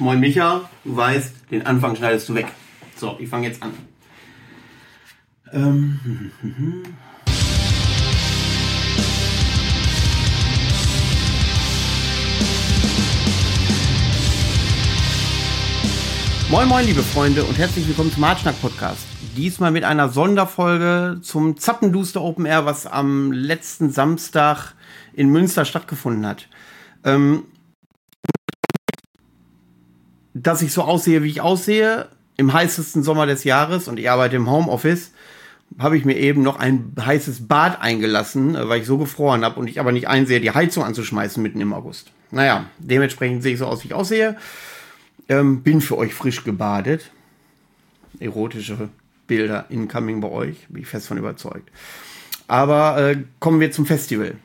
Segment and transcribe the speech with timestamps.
[0.00, 2.46] Moin Micha, du weißt, den Anfang schneidest du weg.
[2.96, 3.72] So, ich fange jetzt an.
[5.52, 6.32] Ähm,
[16.50, 19.06] Moin Moin liebe Freunde und herzlich willkommen zum Hartschnack Podcast.
[19.36, 24.74] Diesmal mit einer Sonderfolge zum Zappenduster Open Air, was am letzten Samstag
[25.12, 26.48] in Münster stattgefunden hat.
[27.04, 27.44] Ähm,
[30.34, 34.36] dass ich so aussehe, wie ich aussehe, im heißesten Sommer des Jahres und ich arbeite
[34.36, 35.12] im Homeoffice,
[35.78, 39.58] habe ich mir eben noch ein heißes Bad eingelassen, äh, weil ich so gefroren habe
[39.58, 42.10] und ich aber nicht einsehe, die Heizung anzuschmeißen mitten im August.
[42.30, 44.36] Naja, dementsprechend sehe ich so aus, wie ich aussehe.
[45.28, 47.10] Ähm, bin für euch frisch gebadet.
[48.18, 48.90] Erotische
[49.26, 51.70] Bilder incoming bei euch, bin ich fest von überzeugt.
[52.46, 54.36] Aber äh, kommen wir zum Festival.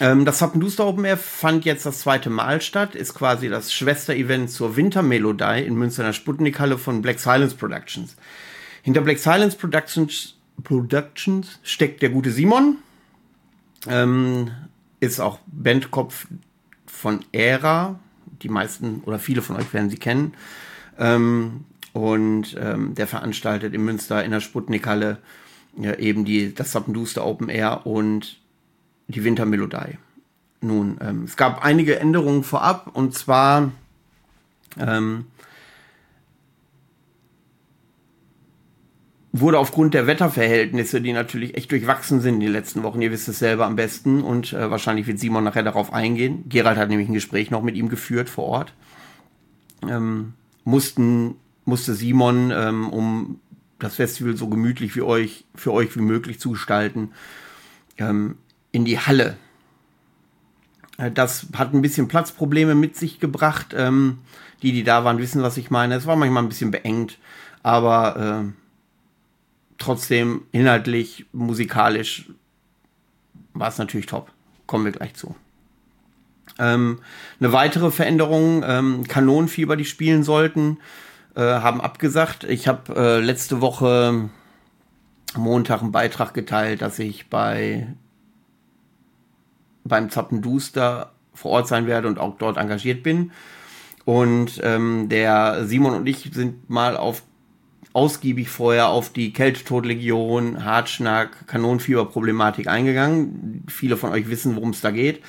[0.00, 4.50] Ähm, das Zappenduster Open Air fand jetzt das zweite Mal statt, ist quasi das Schwester-Event
[4.50, 8.16] zur Wintermelodie in Münster in der Sputnik-Halle von Black Silence Productions.
[8.82, 12.78] Hinter Black Silence Productions, Productions steckt der gute Simon,
[13.88, 14.50] ähm,
[15.00, 16.26] ist auch Bandkopf
[16.86, 17.98] von Ära.
[18.42, 20.34] Die meisten oder viele von euch werden sie kennen.
[20.98, 25.18] Ähm, und ähm, der veranstaltet in Münster in der Sputnik-Halle
[25.76, 28.38] ja, eben die, das Zappenduster Open Air und
[29.08, 29.98] die Wintermelodie.
[30.60, 33.70] Nun, ähm, es gab einige Änderungen vorab und zwar
[34.78, 35.26] ähm,
[39.32, 43.28] wurde aufgrund der Wetterverhältnisse, die natürlich echt durchwachsen sind in den letzten Wochen, ihr wisst
[43.28, 46.44] es selber am besten und äh, wahrscheinlich wird Simon nachher darauf eingehen.
[46.48, 48.74] Gerald hat nämlich ein Gespräch noch mit ihm geführt vor Ort.
[49.88, 53.40] Ähm, mussten, musste Simon, ähm, um
[53.80, 57.10] das Festival so gemütlich wie euch, für euch wie möglich zu gestalten,
[57.98, 58.36] ähm,
[58.74, 59.36] in die Halle.
[60.98, 63.74] Äh, das hat ein bisschen Platzprobleme mit sich gebracht.
[63.76, 64.18] Ähm,
[64.62, 65.94] die, die da waren, wissen, was ich meine.
[65.94, 67.18] Es war manchmal ein bisschen beengt,
[67.62, 68.52] aber äh,
[69.78, 72.30] trotzdem inhaltlich, musikalisch
[73.52, 74.30] war es natürlich top.
[74.66, 75.34] Kommen wir gleich zu.
[76.58, 77.00] Ähm,
[77.40, 80.78] eine weitere Veränderung, ähm, Kanonenfieber, die spielen sollten,
[81.34, 82.44] äh, haben abgesagt.
[82.44, 84.30] Ich habe äh, letzte Woche
[85.36, 87.88] Montag einen Beitrag geteilt, dass ich bei
[89.84, 93.32] beim Zappenduster vor Ort sein werde und auch dort engagiert bin.
[94.04, 97.22] Und ähm, der Simon und ich sind mal auf
[97.94, 103.64] ausgiebig vorher auf die Kältetodlegion, Hartschnack, Kanonenfieber-Problematik eingegangen.
[103.68, 105.22] Viele von euch wissen, worum es da geht.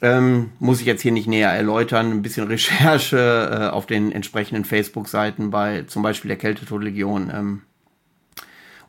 [0.00, 2.12] Ähm, muss ich jetzt hier nicht näher erläutern.
[2.12, 7.62] Ein bisschen Recherche äh, auf den entsprechenden Facebook-Seiten bei zum Beispiel der Kältetodlegion ähm,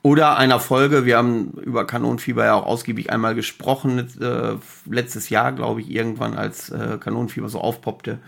[0.01, 4.55] oder einer Folge, wir haben über Kanonenfieber ja auch ausgiebig einmal gesprochen, äh,
[4.89, 8.19] letztes Jahr, glaube ich, irgendwann, als äh, Kanonenfieber so aufpoppte.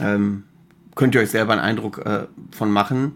[0.00, 0.44] Ähm,
[0.94, 3.12] könnt ihr euch selber einen Eindruck äh, von machen.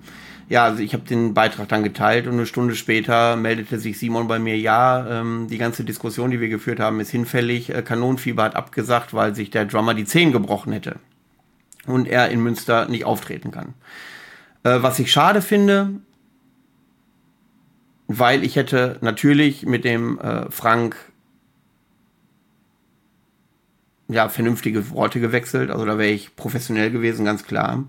[0.49, 4.29] Ja, also ich habe den Beitrag dann geteilt und eine Stunde später meldete sich Simon
[4.29, 7.75] bei mir, ja, ähm, die ganze Diskussion, die wir geführt haben, ist hinfällig.
[7.75, 10.97] Äh, Kanonenfieber hat abgesagt, weil sich der Drummer die Zehen gebrochen hätte
[11.87, 13.75] und er in Münster nicht auftreten kann.
[14.63, 16.01] Äh, was ich schade finde,
[18.07, 20.97] weil ich hätte natürlich mit dem äh, Frank
[24.09, 25.71] ja vernünftige Worte gewechselt.
[25.71, 27.85] Also da wäre ich professionell gewesen, ganz klar.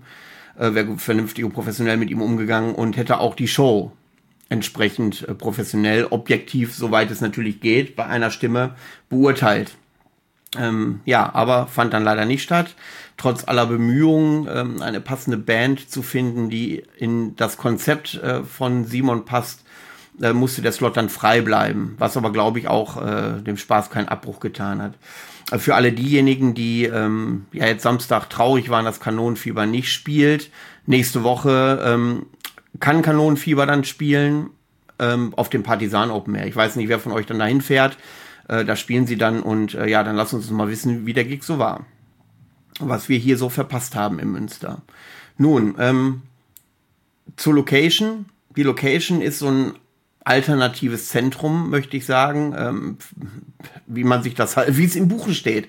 [0.58, 3.92] Äh, wäre vernünftig und professionell mit ihm umgegangen und hätte auch die Show
[4.48, 8.74] entsprechend äh, professionell, objektiv, soweit es natürlich geht, bei einer Stimme
[9.08, 9.76] beurteilt.
[10.56, 12.74] Ähm, ja, aber fand dann leider nicht statt.
[13.16, 18.84] Trotz aller Bemühungen, ähm, eine passende Band zu finden, die in das Konzept äh, von
[18.84, 19.65] Simon passt,
[20.22, 23.90] äh, musste der Slot dann frei bleiben, was aber, glaube ich, auch äh, dem Spaß
[23.90, 24.94] keinen Abbruch getan hat.
[25.60, 30.50] Für alle diejenigen, die ähm, ja jetzt Samstag traurig waren, dass Kanonenfieber nicht spielt,
[30.86, 32.26] nächste Woche ähm,
[32.80, 34.50] kann Kanonenfieber dann spielen
[34.98, 36.46] ähm, auf dem Partisan Open Air.
[36.46, 37.96] Ich weiß nicht, wer von euch dann dahin fährt.
[38.48, 41.24] Äh, da spielen sie dann und äh, ja, dann lasst uns mal wissen, wie der
[41.24, 41.86] Gig so war.
[42.78, 44.82] Was wir hier so verpasst haben im Münster.
[45.38, 46.22] Nun, ähm,
[47.36, 48.26] zur Location.
[48.56, 49.72] Die Location ist so ein
[50.26, 52.98] alternatives Zentrum, möchte ich sagen, ähm,
[53.86, 55.68] wie man sich das halt, wie es im Buche steht.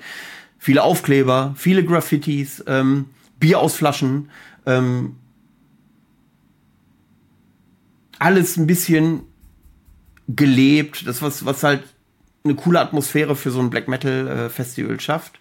[0.57, 3.05] Viele Aufkleber, viele Graffitis, ähm,
[3.39, 4.31] Bier aus Flaschen,
[4.65, 5.15] ähm,
[8.17, 9.21] alles ein bisschen
[10.27, 11.83] gelebt, das was, was halt
[12.43, 15.39] eine coole Atmosphäre für so ein Black Metal äh, Festival schafft.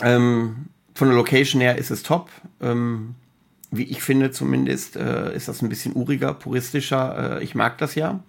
[0.00, 2.30] Ähm, von der Location her ist es top.
[3.70, 7.38] Wie ich finde zumindest, äh, ist das ein bisschen uriger, puristischer.
[7.38, 8.20] Äh, ich mag das ja.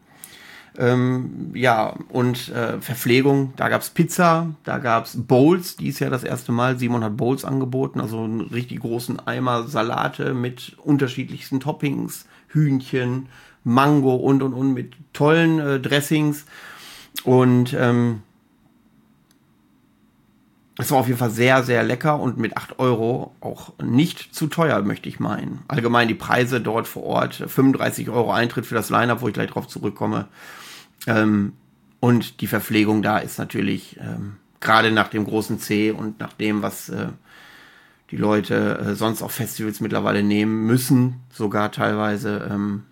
[0.78, 6.12] Ähm, ja, und äh, Verpflegung, da gab es Pizza, da gab es Bowls, dies Jahr
[6.12, 6.78] das erste Mal.
[6.78, 13.28] Simon hat Bowls angeboten, also einen richtig großen Eimer Salate mit unterschiedlichsten Toppings, Hühnchen,
[13.64, 16.46] Mango und und und mit tollen äh, Dressings.
[17.24, 18.22] Und ähm,
[20.82, 24.48] es war auf jeden Fall sehr, sehr lecker und mit 8 Euro auch nicht zu
[24.48, 25.60] teuer, möchte ich meinen.
[25.68, 29.50] Allgemein die Preise dort vor Ort, 35 Euro Eintritt für das Line-Up, wo ich gleich
[29.52, 30.30] drauf zurückkomme.
[31.06, 31.54] Ähm,
[32.00, 36.62] und die Verpflegung da ist natürlich ähm, gerade nach dem großen C und nach dem,
[36.62, 37.08] was äh,
[38.12, 42.84] die Leute äh, sonst auf Festivals mittlerweile nehmen müssen, sogar teilweise, ähm,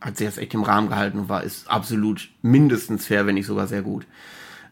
[0.00, 3.46] hat sich das echt im Rahmen gehalten und war ist absolut mindestens fair, wenn nicht
[3.46, 4.04] sogar sehr gut.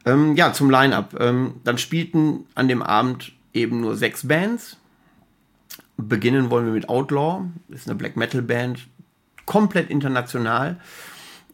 [0.09, 1.17] Ähm, ja, zum Line-Up.
[1.21, 4.77] Ähm, dann spielten an dem Abend eben nur sechs Bands.
[5.97, 7.45] Beginnen wollen wir mit Outlaw.
[7.69, 8.87] Das ist eine Black Metal Band.
[9.45, 10.77] Komplett international.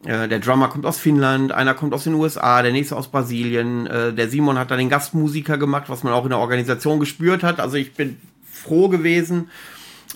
[0.05, 3.87] Äh, der Drummer kommt aus Finnland, einer kommt aus den USA, der nächste aus Brasilien.
[3.87, 7.43] Äh, der Simon hat da den Gastmusiker gemacht, was man auch in der Organisation gespürt
[7.43, 7.59] hat.
[7.59, 8.17] Also ich bin
[8.49, 9.49] froh gewesen,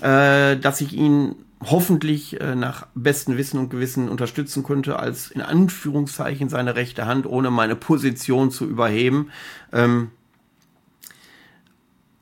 [0.02, 5.42] äh, dass ich ihn hoffentlich äh, nach bestem Wissen und Gewissen unterstützen könnte, als in
[5.42, 9.30] Anführungszeichen seine rechte Hand, ohne meine Position zu überheben.
[9.74, 10.12] Ähm,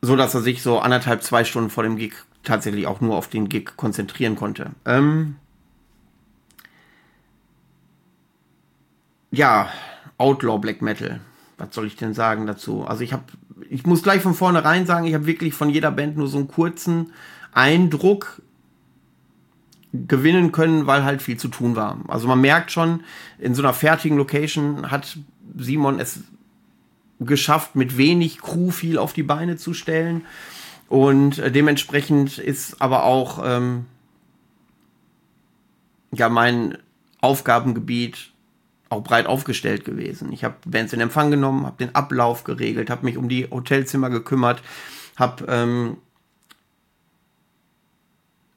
[0.01, 2.13] so dass er sich so anderthalb, zwei Stunden vor dem Gig
[2.44, 4.72] tatsächlich auch nur auf den Gig konzentrieren konnte.
[4.86, 5.36] Ähm,
[9.31, 9.69] ja,
[10.18, 11.19] Outlaw Black Metal.
[11.57, 12.86] Was soll ich denn sagen dazu?
[12.86, 13.24] Also ich habe,
[13.69, 16.48] ich muss gleich von vornherein sagen, ich habe wirklich von jeder Band nur so einen
[16.48, 17.12] kurzen
[17.51, 18.42] Eindruck
[20.08, 22.00] gewinnen können, weil halt viel zu tun war.
[22.08, 23.04] Also man merkt schon,
[23.40, 25.18] in so einer fertigen Location hat
[25.58, 26.22] Simon es
[27.20, 30.26] geschafft, mit wenig Crew viel auf die Beine zu stellen.
[30.88, 33.86] Und äh, dementsprechend ist aber auch ähm,
[36.12, 36.78] ja mein
[37.22, 38.32] Aufgabengebiet
[38.90, 40.32] auch breit aufgestellt gewesen.
[40.32, 44.10] Ich habe Bands in Empfang genommen, habe den Ablauf geregelt, habe mich um die Hotelzimmer
[44.10, 44.62] gekümmert,
[45.18, 45.98] habe ähm,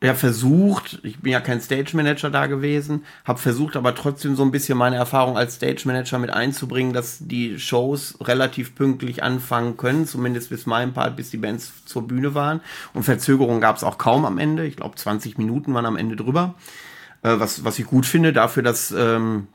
[0.02, 4.42] ja versucht, ich bin ja kein Stage Manager da gewesen, habe versucht aber trotzdem so
[4.42, 9.76] ein bisschen meine Erfahrung als Stage Manager mit einzubringen, dass die Shows relativ pünktlich anfangen
[9.76, 12.60] können, zumindest bis mein Part, bis die Bands zur Bühne waren.
[12.94, 14.64] Und Verzögerungen gab es auch kaum am Ende.
[14.64, 16.54] Ich glaube, 20 Minuten waren am Ende drüber.
[17.22, 19.48] Äh, was, was ich gut finde, dafür, dass ähm,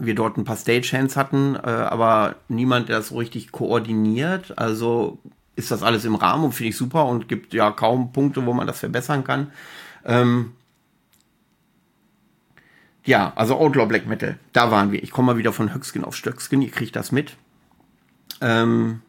[0.00, 4.56] wir dort ein paar Stagehands hatten, äh, aber niemand, der das so richtig koordiniert.
[4.56, 5.18] Also
[5.56, 8.52] ist das alles im Rahmen und finde ich super und gibt ja kaum Punkte, wo
[8.52, 9.52] man das verbessern kann.
[10.04, 10.52] Ähm
[13.04, 15.02] ja, also Outlaw Black Metal, da waren wir.
[15.02, 17.36] Ich komme mal wieder von Höckskin auf Stöckskin, ihr kriegt das mit.
[18.40, 19.02] Ähm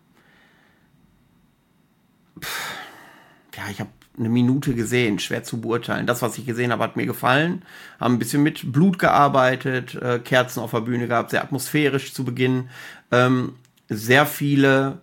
[3.55, 6.07] ja, ich habe eine Minute gesehen, schwer zu beurteilen.
[6.07, 7.63] Das, was ich gesehen habe, hat mir gefallen.
[7.99, 12.23] Haben ein bisschen mit Blut gearbeitet, äh, Kerzen auf der Bühne gehabt, sehr atmosphärisch zu
[12.23, 12.69] Beginn.
[13.11, 13.53] Ähm,
[13.89, 15.01] sehr viele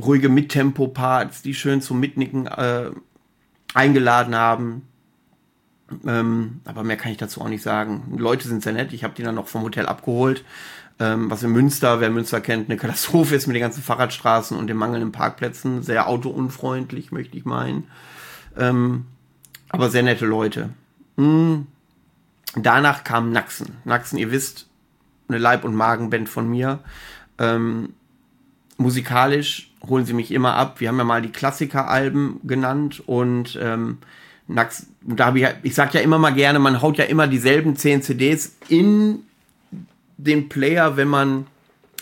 [0.00, 2.90] ruhige Mittempo-Parts, die schön zum Mitnicken äh,
[3.74, 4.82] eingeladen haben.
[6.06, 8.14] Ähm, aber mehr kann ich dazu auch nicht sagen.
[8.16, 8.92] Leute sind sehr nett.
[8.92, 10.44] Ich habe die dann noch vom Hotel abgeholt.
[11.00, 14.66] Ähm, was in Münster, wer Münster kennt, eine Katastrophe ist mit den ganzen Fahrradstraßen und
[14.66, 15.82] den mangelnden Parkplätzen.
[15.82, 17.88] Sehr autounfreundlich, möchte ich meinen.
[18.56, 19.06] Ähm,
[19.68, 20.70] aber sehr nette Leute.
[21.16, 21.66] Mhm.
[22.54, 23.76] Danach kam Naxen.
[23.84, 24.66] Naxen, ihr wisst,
[25.28, 26.80] eine Leib- und Magenband von mir.
[27.38, 27.94] Ähm,
[28.78, 30.80] musikalisch holen sie mich immer ab.
[30.80, 33.98] Wir haben ja mal die Klassiker-Alben genannt und ähm,
[34.48, 38.02] da habe ich, ich sag ja immer mal gerne, man haut ja immer dieselben 10
[38.02, 39.20] CDs in
[40.16, 41.46] den Player, wenn man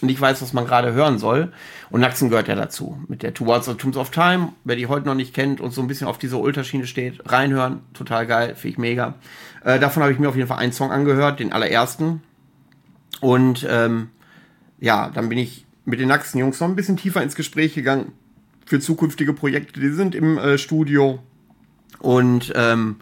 [0.00, 1.52] nicht weiß, was man gerade hören soll.
[1.90, 2.99] Und Naxen gehört ja dazu.
[3.09, 5.80] Mit der Towards the Tombs of Time, wer die heute noch nicht kennt und so
[5.80, 9.14] ein bisschen auf dieser Ultraschiene steht, reinhören, total geil, finde ich mega.
[9.64, 12.23] Äh, davon habe ich mir auf jeden Fall einen Song angehört, den allerersten.
[13.21, 14.11] Und ähm,
[14.78, 18.12] ja, dann bin ich mit den Naxen Jungs noch ein bisschen tiefer ins Gespräch gegangen
[18.66, 19.80] für zukünftige Projekte.
[19.80, 21.20] Die sind im äh, Studio
[22.00, 22.96] und ähm,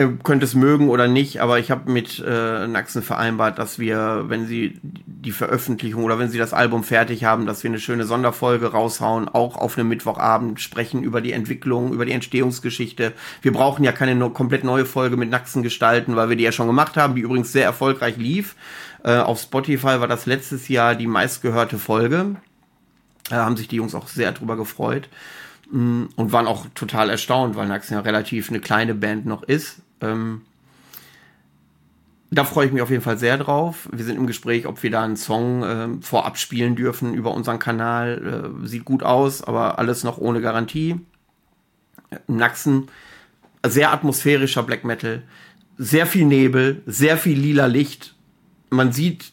[0.00, 4.24] ihr könnt es mögen oder nicht, aber ich habe mit äh, Naxen vereinbart, dass wir,
[4.28, 8.04] wenn sie die Veröffentlichung oder wenn sie das Album fertig haben, dass wir eine schöne
[8.04, 13.12] Sonderfolge raushauen, auch auf einem Mittwochabend sprechen über die Entwicklung, über die Entstehungsgeschichte.
[13.42, 16.52] Wir brauchen ja keine no komplett neue Folge mit Naxen gestalten, weil wir die ja
[16.52, 18.56] schon gemacht haben, die übrigens sehr erfolgreich lief.
[19.04, 22.36] Äh, auf Spotify war das letztes Jahr die meistgehörte Folge.
[23.28, 25.10] Da haben sich die Jungs auch sehr drüber gefreut
[25.70, 29.82] mm, und waren auch total erstaunt, weil Naxen ja relativ eine kleine Band noch ist.
[30.00, 30.42] Ähm,
[32.32, 33.88] da freue ich mich auf jeden Fall sehr drauf.
[33.92, 37.58] Wir sind im Gespräch, ob wir da einen Song äh, vorab spielen dürfen über unseren
[37.58, 38.52] Kanal.
[38.62, 41.00] Äh, sieht gut aus, aber alles noch ohne Garantie.
[42.28, 42.88] Naxen,
[43.66, 45.22] sehr atmosphärischer Black Metal,
[45.76, 48.14] sehr viel Nebel, sehr viel lila Licht.
[48.70, 49.32] Man sieht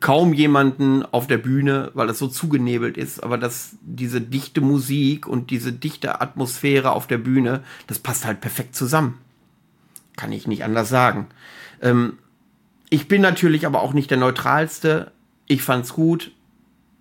[0.00, 5.26] kaum jemanden auf der Bühne, weil es so zugenebelt ist, aber dass diese dichte Musik
[5.26, 9.18] und diese dichte Atmosphäre auf der Bühne, das passt halt perfekt zusammen.
[10.16, 11.28] Kann ich nicht anders sagen.
[11.80, 12.18] Ähm,
[12.90, 15.12] ich bin natürlich aber auch nicht der neutralste.
[15.46, 16.32] Ich fand's gut.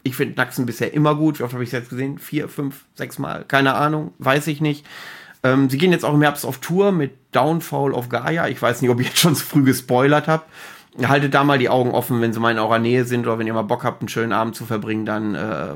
[0.03, 1.39] Ich finde Naxen bisher immer gut.
[1.39, 2.18] Wie oft habe ich es jetzt gesehen?
[2.18, 3.46] Vier, fünf, sechs Mal?
[3.48, 4.86] Keine Ahnung, weiß ich nicht.
[5.44, 8.48] Ähm, sie gehen jetzt auch im Herbst auf Tour mit Downfall of Gaia.
[8.48, 10.44] Ich weiß nicht, ob ich jetzt schon zu früh gespoilert habe.
[11.03, 13.48] Haltet da mal die Augen offen, wenn sie mal in eurer Nähe sind oder wenn
[13.48, 15.75] ihr mal Bock habt, einen schönen Abend zu verbringen, dann äh,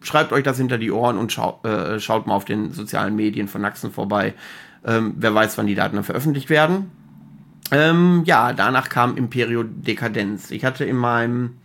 [0.00, 3.48] schreibt euch das hinter die Ohren und schau, äh, schaut mal auf den sozialen Medien
[3.48, 4.34] von Naxen vorbei.
[4.84, 6.90] Ähm, wer weiß, wann die Daten dann veröffentlicht werden.
[7.70, 10.50] Ähm, ja, danach kam Imperio Dekadenz.
[10.50, 11.56] Ich hatte in meinem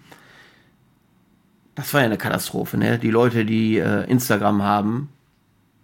[1.77, 2.97] das war ja eine Katastrophe, ne?
[2.97, 5.09] Die Leute, die äh, Instagram haben,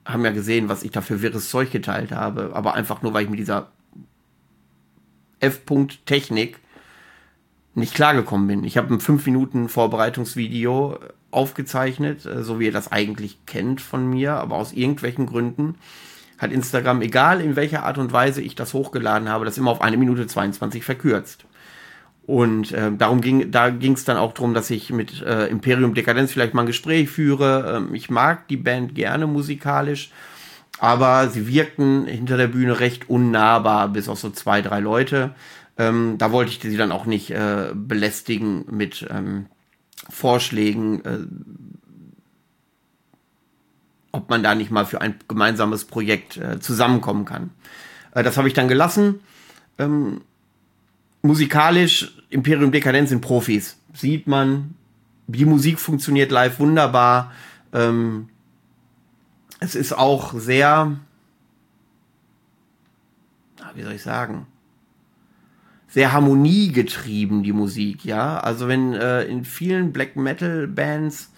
[0.05, 2.49] haben ja gesehen, was ich da für wirres Zeug geteilt habe.
[2.55, 3.69] Aber einfach nur, weil ich mit dieser
[5.39, 6.57] F-Punkt-Technik
[7.75, 8.63] nicht klargekommen bin.
[8.63, 10.97] Ich habe ein 5 Minuten Vorbereitungsvideo
[11.29, 15.75] aufgezeichnet, äh, so wie ihr das eigentlich kennt von mir, aber aus irgendwelchen Gründen
[16.37, 19.81] hat Instagram, egal in welcher Art und Weise ich das hochgeladen habe, das immer auf
[19.81, 21.45] eine Minute 22 verkürzt.
[22.25, 25.93] Und äh, darum ging, da ging es dann auch darum, dass ich mit äh, Imperium
[25.93, 27.75] Dekadenz vielleicht mal ein Gespräch führe.
[27.77, 30.09] Ähm, ich mag die Band gerne musikalisch,
[30.79, 35.35] aber sie wirkten hinter der Bühne recht unnahbar, bis auf so zwei, drei Leute.
[35.77, 39.47] Ähm, da wollte ich sie dann auch nicht äh, belästigen mit ähm,
[40.09, 41.19] Vorschlägen, äh,
[44.13, 47.49] ob man da nicht mal für ein gemeinsames Projekt äh, zusammenkommen kann.
[48.13, 49.19] Äh, das habe ich dann gelassen.
[49.77, 50.21] Ähm,
[51.23, 53.77] musikalisch, Imperium Dekadenz sind Profis.
[53.93, 54.75] Sieht man,
[55.27, 57.31] die Musik funktioniert live wunderbar.
[57.73, 58.29] Ähm,
[59.59, 60.95] es ist auch sehr,
[63.73, 64.45] wie soll ich sagen,
[65.87, 68.39] sehr harmoniegetrieben, die Musik, ja.
[68.39, 71.32] Also wenn äh, in vielen Black Metal Bands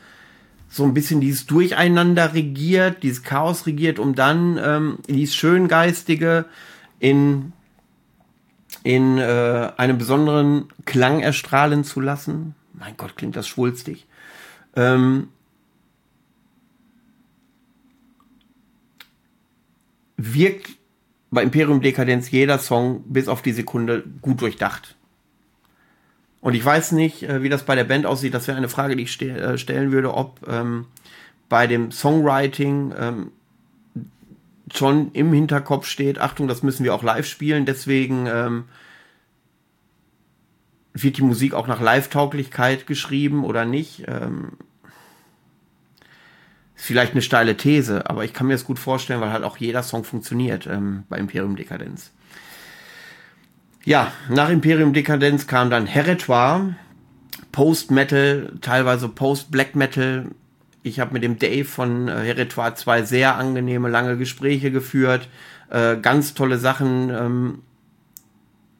[0.75, 6.45] so ein bisschen dieses Durcheinander regiert, dieses Chaos regiert, um dann ähm, dieses Schöngeistige
[6.99, 7.53] in
[8.83, 12.55] in äh, einem besonderen Klang erstrahlen zu lassen.
[12.73, 14.05] Mein Gott, klingt das schwulstig.
[14.75, 15.29] Ähm,
[20.17, 20.71] wirkt
[21.31, 24.94] bei Imperium Dekadenz jeder Song bis auf die Sekunde gut durchdacht.
[26.45, 28.35] Und ich weiß nicht, äh, wie das bei der Band aussieht.
[28.35, 30.85] Das wäre eine Frage, die ich ste äh, stellen würde, ob ähm,
[31.49, 33.31] bei dem Songwriting ähm,
[34.71, 38.65] schon im Hinterkopf steht, Achtung, das müssen wir auch live spielen, deswegen ähm,
[40.93, 44.03] wird die Musik auch nach Live-Tauglichkeit geschrieben oder nicht.
[44.07, 44.51] Ähm,
[46.75, 49.57] ist vielleicht eine steile These, aber ich kann mir das gut vorstellen, weil halt auch
[49.57, 52.11] jeder Song funktioniert ähm, bei Imperium Dekadenz.
[53.85, 56.75] Ja, nach Imperium Dekadenz kam dann Heretoire,
[57.51, 60.25] Post-Metal, teilweise Post-Black Metal,
[60.81, 65.29] ich habe mit dem Dave von äh, Heretoire zwei sehr angenehme, lange Gespräche geführt,
[65.69, 67.59] äh, ganz tolle Sachen ähm,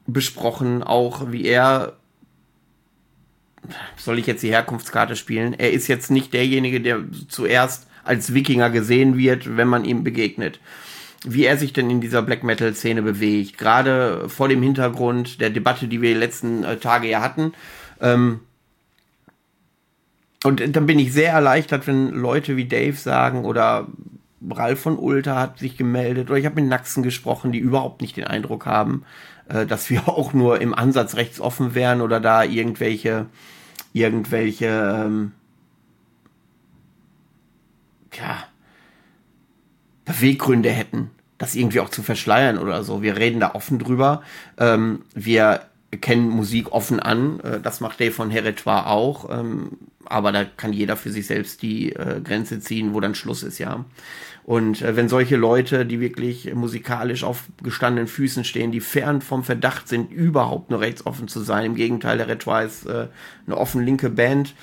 [0.08, 1.92] besprochen, auch wie er
[3.96, 5.54] soll ich jetzt die Herkunftskarte spielen?
[5.54, 10.58] Er ist jetzt nicht derjenige, der zuerst als Wikinger gesehen wird, wenn man ihm begegnet.
[11.28, 15.50] Wie er sich denn in dieser Black Metal Szene bewegt, gerade vor dem Hintergrund der
[15.50, 17.52] Debatte, die wir die letzten äh, Tage ja hatten.
[18.00, 18.40] Ähm,
[20.44, 23.88] und dann bin ich sehr erleichtert, wenn Leute wie Dave sagen oder
[24.48, 28.16] Ralf von Ulta hat sich gemeldet oder ich habe mit Naxen gesprochen, die überhaupt nicht
[28.16, 29.04] den Eindruck haben,
[29.48, 33.26] äh, dass wir auch nur im Ansatz rechtsoffen wären oder da irgendwelche,
[33.92, 34.66] irgendwelche,
[35.04, 35.32] ähm,
[38.12, 38.44] ja,
[40.04, 43.02] Beweggründe hätten, das irgendwie auch zu verschleiern oder so.
[43.02, 44.22] Wir reden da offen drüber.
[44.58, 45.62] Ähm, wir
[46.00, 47.40] kennen Musik offen an.
[47.40, 49.30] Äh, das macht Dave von Heretoire auch.
[49.30, 49.72] Ähm,
[50.04, 53.58] aber da kann jeder für sich selbst die äh, Grenze ziehen, wo dann Schluss ist,
[53.58, 53.84] ja.
[54.44, 59.42] Und äh, wenn solche Leute, die wirklich musikalisch auf gestandenen Füßen stehen, die fern vom
[59.42, 63.08] Verdacht sind, überhaupt nur rechtsoffen zu sein, im Gegenteil, der Retoire ist äh,
[63.46, 64.54] eine offen linke Band,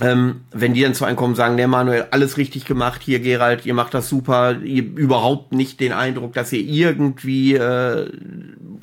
[0.00, 3.20] ähm, wenn die dann zu einem kommen und sagen, der Manuel, alles richtig gemacht, hier
[3.20, 8.10] Gerald, ihr macht das super, ihr überhaupt nicht den Eindruck, dass ihr irgendwie äh,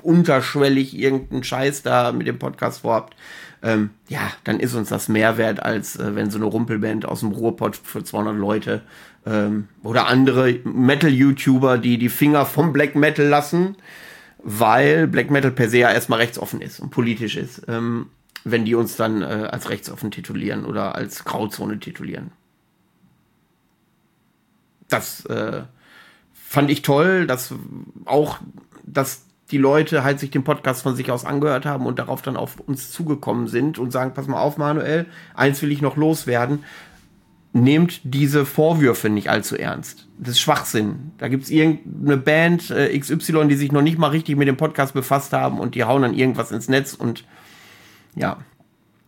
[0.03, 3.15] unterschwellig irgendeinen Scheiß da mit dem Podcast vorhabt,
[3.61, 7.21] ähm, ja, dann ist uns das mehr wert, als äh, wenn so eine Rumpelband aus
[7.21, 8.81] dem Ruhrpott für 200 Leute
[9.25, 13.75] ähm, oder andere Metal-YouTuber, die die Finger vom Black Metal lassen,
[14.41, 18.07] weil Black Metal per se ja erstmal rechtsoffen ist und politisch ist, ähm,
[18.43, 22.31] wenn die uns dann äh, als rechtsoffen titulieren oder als Grauzone titulieren.
[24.87, 25.63] Das äh,
[26.33, 27.53] fand ich toll, dass
[28.05, 28.39] auch,
[28.83, 32.37] dass die Leute halt sich den Podcast von sich aus angehört haben und darauf dann
[32.37, 36.63] auf uns zugekommen sind und sagen, pass mal auf, Manuel, eins will ich noch loswerden.
[37.51, 40.07] Nehmt diese Vorwürfe nicht allzu ernst.
[40.19, 41.13] Das ist Schwachsinn.
[41.17, 44.93] Da gibt's irgendeine Band äh, XY, die sich noch nicht mal richtig mit dem Podcast
[44.93, 47.23] befasst haben und die hauen dann irgendwas ins Netz und
[48.15, 48.37] ja,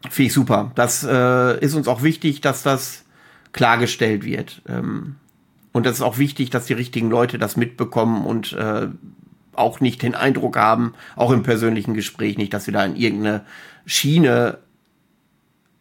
[0.10, 0.72] finde ich super.
[0.76, 3.04] Das äh, ist uns auch wichtig, dass das
[3.52, 4.62] klargestellt wird.
[4.68, 5.16] Ähm,
[5.72, 8.88] und das ist auch wichtig, dass die richtigen Leute das mitbekommen und äh,
[9.54, 13.46] auch nicht den Eindruck haben, auch im persönlichen Gespräch nicht, dass wir da in irgendeine
[13.86, 14.60] Schiene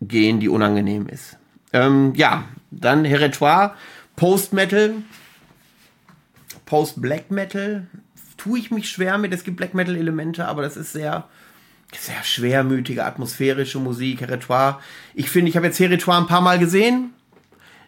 [0.01, 1.39] gehen, die unangenehm ist.
[1.73, 3.75] Ähm, ja, dann Heretoire,
[4.17, 4.95] Post-Metal,
[6.67, 7.87] Post-Black Metal,
[8.37, 9.33] tue ich mich schwer mit.
[9.35, 11.29] Es gibt Black Metal-Elemente, aber das ist sehr,
[11.99, 14.79] sehr schwermütige, atmosphärische Musik, Heretoire.
[15.15, 17.11] Ich finde, ich habe jetzt Heretoire ein paar Mal gesehen.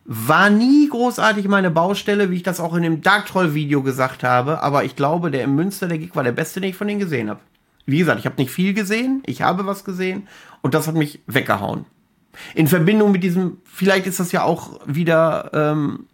[0.04, 4.24] War nie großartig meine Baustelle, wie ich das auch in dem Dark Troll Video gesagt
[4.24, 6.88] habe, aber ich glaube, der im Münster, der Gig war der beste, den ich von
[6.88, 7.40] denen gesehen habe.
[7.86, 10.26] Wie gesagt, ich habe nicht viel gesehen, ich habe was gesehen
[10.60, 11.84] und das hat mich weggehauen.
[12.54, 16.06] In Verbindung mit diesem, vielleicht ist das ja auch wieder, ähm,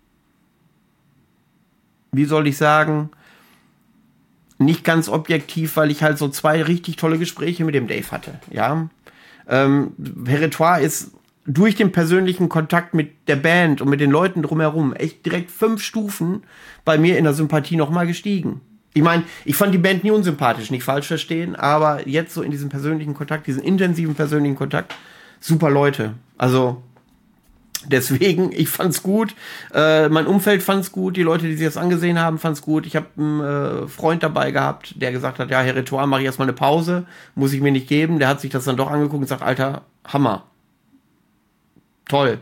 [2.13, 3.11] wie soll ich sagen,
[4.59, 8.35] nicht ganz objektiv, weil ich halt so zwei richtig tolle Gespräche mit dem Dave hatte.
[8.51, 8.89] Ja,
[9.49, 9.93] ähm,
[10.27, 11.13] Heritoire ist
[11.47, 15.83] durch den persönlichen Kontakt mit der Band und mit den Leuten drumherum echt direkt fünf
[15.83, 16.43] Stufen
[16.85, 18.61] bei mir in der Sympathie nochmal gestiegen.
[18.93, 22.51] Ich meine, ich fand die Band nie unsympathisch, nicht falsch verstehen, aber jetzt so in
[22.51, 24.95] diesem persönlichen Kontakt, diesen intensiven persönlichen Kontakt,
[25.41, 26.15] super Leute.
[26.37, 26.83] Also
[27.87, 29.35] deswegen, ich fand's gut.
[29.75, 31.17] Äh, mein Umfeld fand's gut.
[31.17, 32.87] Die Leute, die sich das angesehen haben, fand's gut.
[32.87, 36.27] Ich habe einen äh, Freund dabei gehabt, der gesagt hat, ja, Herr Ritual, mache ich
[36.27, 38.19] erstmal eine Pause, muss ich mir nicht geben.
[38.19, 40.45] Der hat sich das dann doch angeguckt und sagt, Alter, Hammer
[42.09, 42.39] toll.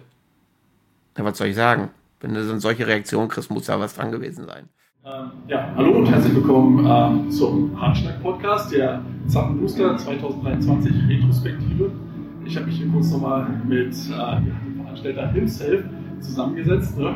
[1.18, 1.90] Ja, was soll ich sagen?
[2.20, 4.68] Wenn du dann solche Reaktionen kriegst, muss da was dran gewesen sein.
[5.04, 11.92] Ähm, ja, hallo und herzlich willkommen ähm, zum Hartschlag-Podcast der Zappen Booster 2023 Retrospektive.
[12.44, 15.84] Ich habe mich hier kurz nochmal mit äh, Veranstalter himself
[16.20, 16.99] zusammengesetzt.
[16.99, 17.14] Ne?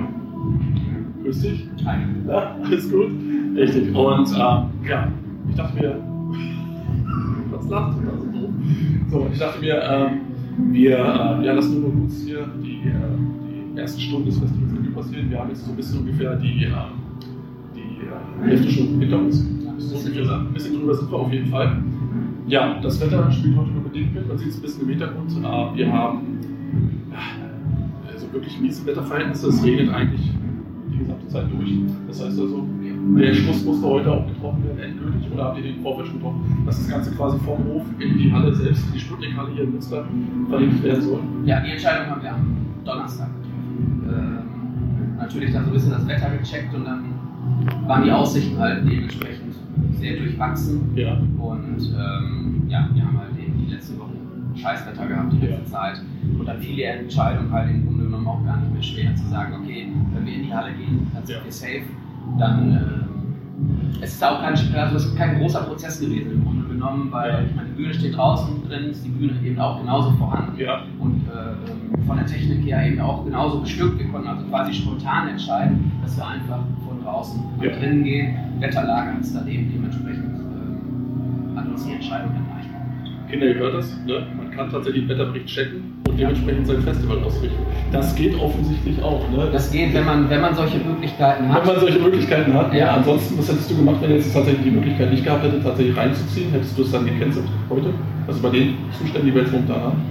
[1.22, 1.68] Grüß dich.
[1.84, 1.98] Hi.
[2.28, 3.10] Ja, alles gut.
[3.56, 3.94] Richtig.
[3.94, 5.08] Und ähm, ja,
[5.48, 5.96] ich dachte mir,
[7.50, 7.96] was lacht?
[9.10, 13.78] So, ich dachte mir, ähm, wir äh, ja, lassen nur kurz hier die, äh, die
[13.78, 15.30] erste Stunde des Festivals Revue passieren.
[15.30, 16.70] Wir haben jetzt so ein bisschen ungefähr die, äh,
[17.74, 19.46] die äh, Hälfte schon hinter uns.
[19.78, 21.82] So ein bisschen drüber sind wir auf jeden Fall.
[22.46, 24.28] Ja, das Wetter spielt heute nur bedingt mit.
[24.28, 25.30] Man sieht es ein bisschen im Hintergrund.
[25.32, 26.40] Äh, wir haben
[28.32, 29.48] wirklich miese Wetterverhältnisse.
[29.48, 30.30] Es regnet eigentlich
[30.90, 31.70] die gesamte Zeit durch.
[32.08, 32.66] Das heißt also,
[33.16, 36.62] der Entschluss musste heute auch getroffen werden, endgültig, oder habt ihr den Vorfeld schon getroffen,
[36.66, 40.04] dass das Ganze quasi vom Hof in die Halle selbst, die Sputnik-Halle hier in Münster,
[40.48, 41.20] verlegt werden soll?
[41.44, 43.50] Ja, die Entscheidung haben wir am Donnerstag getroffen.
[44.08, 47.04] Ähm, natürlich dann so ein bisschen das Wetter gecheckt und dann
[47.86, 49.54] waren die Aussichten halt dementsprechend
[49.98, 50.80] sehr durchwachsen.
[50.94, 51.12] Ja.
[51.14, 54.16] Und ähm, ja, wir haben halt eben die letzten Wochen
[54.60, 55.70] Scheißwetter gehabt, die letzte.
[55.70, 56.00] Zeit.
[56.38, 59.26] Und dann fiel die Entscheidung halt im Grunde genommen auch gar nicht mehr schwer zu
[59.28, 61.84] sagen, okay, wenn wir in die Halle gehen, dann sind wir safe
[62.38, 66.68] dann äh, es ist auch kein, also es ist kein großer Prozess gewesen im Grunde
[66.68, 70.12] genommen, weil ich meine, die Bühne steht draußen drin, ist die Bühne eben auch genauso
[70.12, 70.56] vorhanden
[70.98, 73.98] und äh, von der Technik her eben auch genauso bestückt.
[73.98, 78.36] Wir konnten also quasi spontan entscheiden, dass wir einfach von draußen nach drinnen gehen.
[78.58, 82.59] Wetterlage hat es dann eben dementsprechend äh, an uns die Entscheidung erreicht.
[83.30, 84.26] Kinder, ihr hört das, ne?
[84.36, 87.58] man kann tatsächlich den Wetterbericht checken und dementsprechend sein Festival ausrichten.
[87.92, 89.28] Das geht offensichtlich auch.
[89.30, 89.48] Ne?
[89.52, 91.60] Das geht, wenn man, wenn man solche Möglichkeiten hat.
[91.60, 92.78] Wenn man solche Möglichkeiten hat, ja.
[92.78, 92.94] ja.
[92.96, 95.96] Ansonsten, was hättest du gemacht, wenn du jetzt tatsächlich die Möglichkeit nicht gehabt hättest, tatsächlich
[95.96, 96.50] reinzuziehen?
[96.50, 97.94] Hättest du es dann gecancelt heute?
[98.26, 100.02] Also bei den Zuständen, die wir jetzt momentan haben?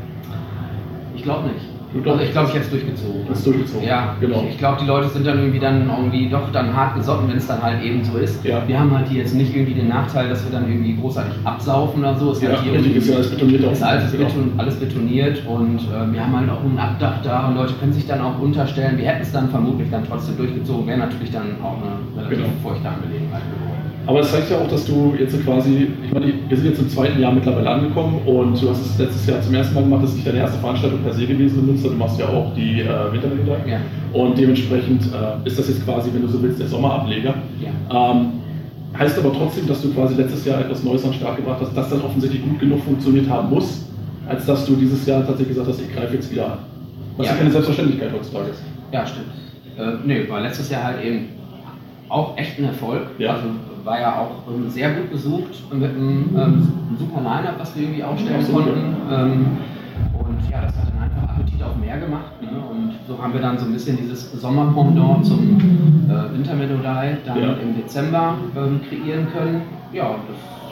[1.16, 1.79] Ich glaube nicht.
[1.92, 3.22] Also ich glaube, ich hätte es durchgezogen.
[3.28, 3.88] Das durchgezogen.
[3.88, 4.44] Ja, genau.
[4.44, 7.38] Ich, ich glaube, die Leute sind dann irgendwie dann irgendwie doch dann hart gesotten, wenn
[7.38, 8.46] es dann halt eben so ist.
[8.46, 8.68] Ja.
[8.68, 12.02] Wir haben halt hier jetzt nicht irgendwie den Nachteil, dass wir dann irgendwie großartig absaufen
[12.02, 12.32] oder so.
[12.32, 13.64] Es ja, halt hier richtig, ist ja alles betoniert.
[13.64, 14.26] Ist alles, genau.
[14.26, 17.94] beton, alles betoniert und äh, wir haben halt auch ein Abdach da und Leute können
[17.94, 18.98] sich dann auch unterstellen.
[18.98, 22.50] Wir hätten es dann vermutlich dann trotzdem durchgezogen, wäre natürlich dann auch eine relativ genau.
[22.62, 23.29] feuchte Angelegenheit.
[24.10, 26.90] Aber es zeigt ja auch, dass du jetzt quasi, ich meine, wir sind jetzt im
[26.90, 30.10] zweiten Jahr mittlerweile angekommen und du hast es letztes Jahr zum ersten Mal gemacht, das
[30.10, 32.82] ist nicht deine erste Veranstaltung per se gewesen in Münster, du machst ja auch die
[32.82, 33.58] äh, Wintermänner.
[33.68, 33.78] Ja.
[34.12, 37.36] Und dementsprechend äh, ist das jetzt quasi, wenn du so willst, der Sommerableger.
[37.62, 38.12] Ja.
[38.12, 38.32] Ähm,
[38.98, 41.78] heißt aber trotzdem, dass du quasi letztes Jahr etwas Neues an den Start gebracht hast,
[41.78, 43.86] das dann offensichtlich gut genug funktioniert haben muss,
[44.28, 46.58] als dass du dieses Jahr tatsächlich gesagt hast, ich greife jetzt wieder an.
[47.18, 48.64] Was ja keine Selbstverständlichkeit heutzutage ist.
[48.92, 49.28] Ja, stimmt.
[49.78, 51.28] Äh, nee, war letztes Jahr halt eben
[52.10, 53.04] auch echt ein Erfolg.
[53.20, 53.36] Ja.
[53.36, 53.50] Also
[53.84, 58.04] war ja auch ähm, sehr gut besucht mit einem ähm, super Line-Up, was wir irgendwie
[58.04, 58.96] aufstellen konnten.
[59.12, 59.46] Ähm,
[60.18, 62.42] und ja, das hat dann einfach Appetit auf mehr gemacht.
[62.42, 62.50] Ne?
[62.50, 65.58] Und so haben wir dann so ein bisschen dieses Sommerpendant zum
[66.10, 67.54] äh, Wintermelodie dann ja.
[67.62, 69.62] im Dezember ähm, kreieren können.
[69.92, 70.16] Ja,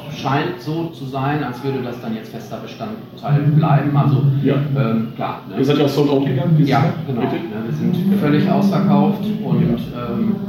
[0.09, 3.95] das scheint so zu sein, als würde das dann jetzt fester Bestandteil bleiben.
[3.95, 4.55] Also Ja.
[4.55, 5.41] ähm, klar.
[5.49, 5.57] Ne?
[5.57, 7.21] Ihr seid ja auch sold out gegangen Ja, genau.
[7.21, 9.77] Ja, wir sind völlig ausverkauft und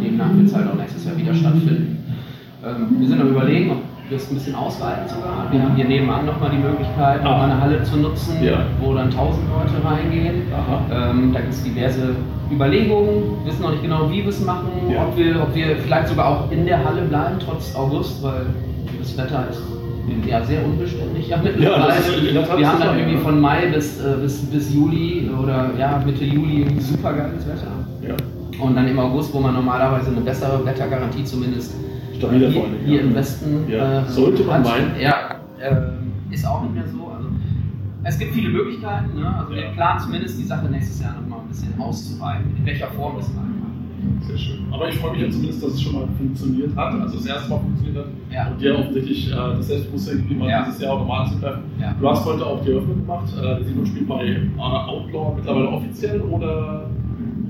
[0.01, 2.08] demnach wird es halt auch nächstes Jahr wieder stattfinden.
[2.65, 5.47] Ähm, wir sind am überlegen, ob wir es ein bisschen ausweiten sogar.
[5.51, 8.65] Wir haben hier nebenan nochmal die Möglichkeit, nochmal eine Halle zu nutzen, Ja.
[8.81, 10.43] wo dann 1000 Leute reingehen.
[10.91, 12.17] Ähm, da gibt es diverse
[12.51, 15.05] Überlegungen, wir wissen noch nicht genau, wie wir es machen, Ja.
[15.05, 18.47] ob, wir, ob wir vielleicht sogar auch in der Halle bleiben, trotz August, weil
[18.99, 19.63] das Wetter ist
[20.27, 21.29] ja sehr unbeständig.
[21.29, 21.93] Ja, mittlerweile.
[22.47, 23.21] Tat wir haben dann irgendwie ja.
[23.21, 27.71] von Mai bis, äh, bis, bis Juli oder ja, Mitte Juli super geiles Wetter.
[28.09, 28.15] Ja.
[28.59, 31.75] Und dann im August, wo man normalerweise eine bessere Wettergarantie zumindest
[32.19, 33.01] Stabiler hier, allem, hier ja.
[33.03, 34.91] im Westen Ja, äh, sollte man meinen.
[35.01, 37.07] Ja, äh, ist auch nicht mehr so.
[37.17, 37.29] Also,
[38.05, 39.15] es gibt viele Möglichkeiten.
[39.19, 39.35] Ne?
[39.39, 42.55] Also wir planen zumindest die Sache nächstes Jahr noch mal ein bisschen auszuweiten.
[42.59, 43.45] In welcher Form das mal
[44.27, 44.59] Sehr schön.
[44.73, 47.51] Aber ich freue mich ja zumindest, dass es schon mal funktioniert hat, also das erste
[47.51, 48.49] Mal funktioniert hat Ja.
[48.49, 50.65] und dir offensichtlich äh, das Selbstbewusstsein gegeben hat, Ja.
[50.65, 51.63] dieses Jahr auch normal anzugreifen.
[51.81, 51.95] Ja.
[52.01, 53.29] Du hast heute auch die Eröffnung gemacht.
[53.39, 56.85] Äh, der Simon spielt bei äh, Outlaw mittlerweile offiziell oder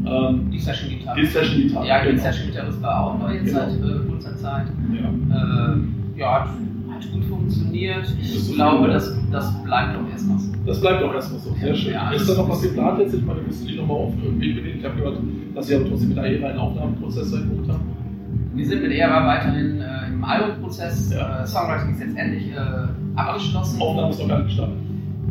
[0.07, 1.21] ähm, Die Session Gitarre.
[1.21, 1.87] die Session Gitarre?
[1.87, 2.23] Ja, die genau.
[2.23, 3.61] Session Gitarre war auch neu jetzt Genau.
[3.61, 4.08] seit äh,
[4.39, 4.67] Zeit.
[4.93, 5.09] Ja.
[5.37, 5.77] Äh,
[6.19, 6.49] ja, hat,
[6.95, 8.13] hat gut funktioniert.
[8.21, 10.53] Ich glaube, das, das bleibt doch erstmal so.
[10.67, 11.55] Das bleibt auch erstmal so.
[11.55, 11.93] Sehr schön.
[11.95, 13.15] Ja, ist da noch was geplant jetzt?
[13.15, 14.79] Ich meine, müssen die nochmal auf irgendwie benehmen.
[14.79, 15.19] Ich habe gehört,
[15.55, 17.81] dass sie aber trotzdem mit AERA einen Aufnahmeprozess eingeholt haben.
[18.55, 21.13] Wir sind mit ERA weiterhin äh, im Albumprozess.
[21.15, 21.43] Ja.
[21.43, 22.57] Äh, Songwriting ist jetzt endlich äh,
[23.15, 23.81] abgeschlossen.
[23.81, 24.77] Aufnahme ist noch gar nicht gestartet.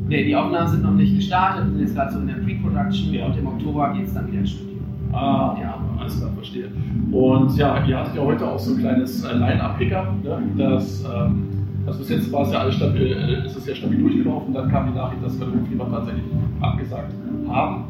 [0.07, 1.65] Nee, die Aufnahmen sind noch nicht gestartet.
[1.65, 3.25] Wir sind jetzt gerade so in der Pre-Production Ja.
[3.25, 4.77] und im Oktober geht es dann wieder ins Studio.
[5.11, 5.76] Ah, Ja.
[6.07, 6.69] Alles klar, verstehe.
[7.11, 10.23] Und ja, ihr hattet ja heute auch so ein kleines äh, Line-Up-Pickup.
[10.23, 10.41] Ne?
[10.57, 11.47] Das, ähm,
[11.85, 14.53] also bis jetzt war es ja alles stabil, äh, ist es ja stabil durchgelaufen.
[14.53, 16.23] Dann kam die Nachricht, dass wir den Fieber tatsächlich
[16.61, 17.13] abgesagt
[17.49, 17.83] haben.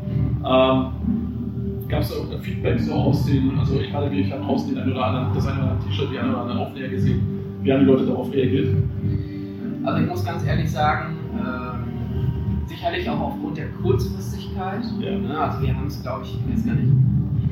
[0.45, 0.86] Ähm,
[1.88, 4.77] Gab es da irgendein Feedback so aus den, also ich hatte ich habe draußen den
[4.77, 7.21] einen oder anderen, das eine oder andere T-Shirt, die eine oder andere Aufnäher gesehen.
[7.62, 8.75] Wie haben die Leute darauf reagiert?
[9.86, 14.84] Also ich muss ganz ehrlich sagen, ähm, sicherlich auch aufgrund der Kurzfristigkeit.
[14.99, 15.17] Ja.
[15.17, 16.91] Ne, also wir haben es, glaube ich, weiß gar nicht,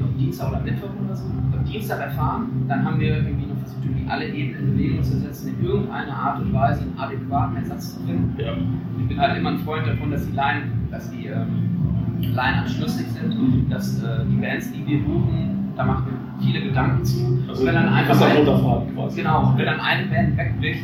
[0.06, 2.44] glaube Dienstag oder Mittwoch oder so, glaube Dienstag erfahren.
[2.68, 6.14] Dann haben wir irgendwie noch versucht, irgendwie alle Ebenen in Bewegung zu setzen, in irgendeiner
[6.16, 8.36] Art und Weise einen adäquaten Ersatz zu finden.
[8.38, 8.54] Ja.
[9.02, 13.08] Ich bin halt immer ein Freund davon, dass die Line, dass die ähm, Line schlüssig
[13.10, 17.40] sind, dass äh, die Bands, die wir buchen, da machen wir viele Gedanken zu.
[17.50, 19.22] Also, wenn dann einfach das ist ein- quasi.
[19.22, 20.84] Genau, und wenn dann eine Band wegbricht,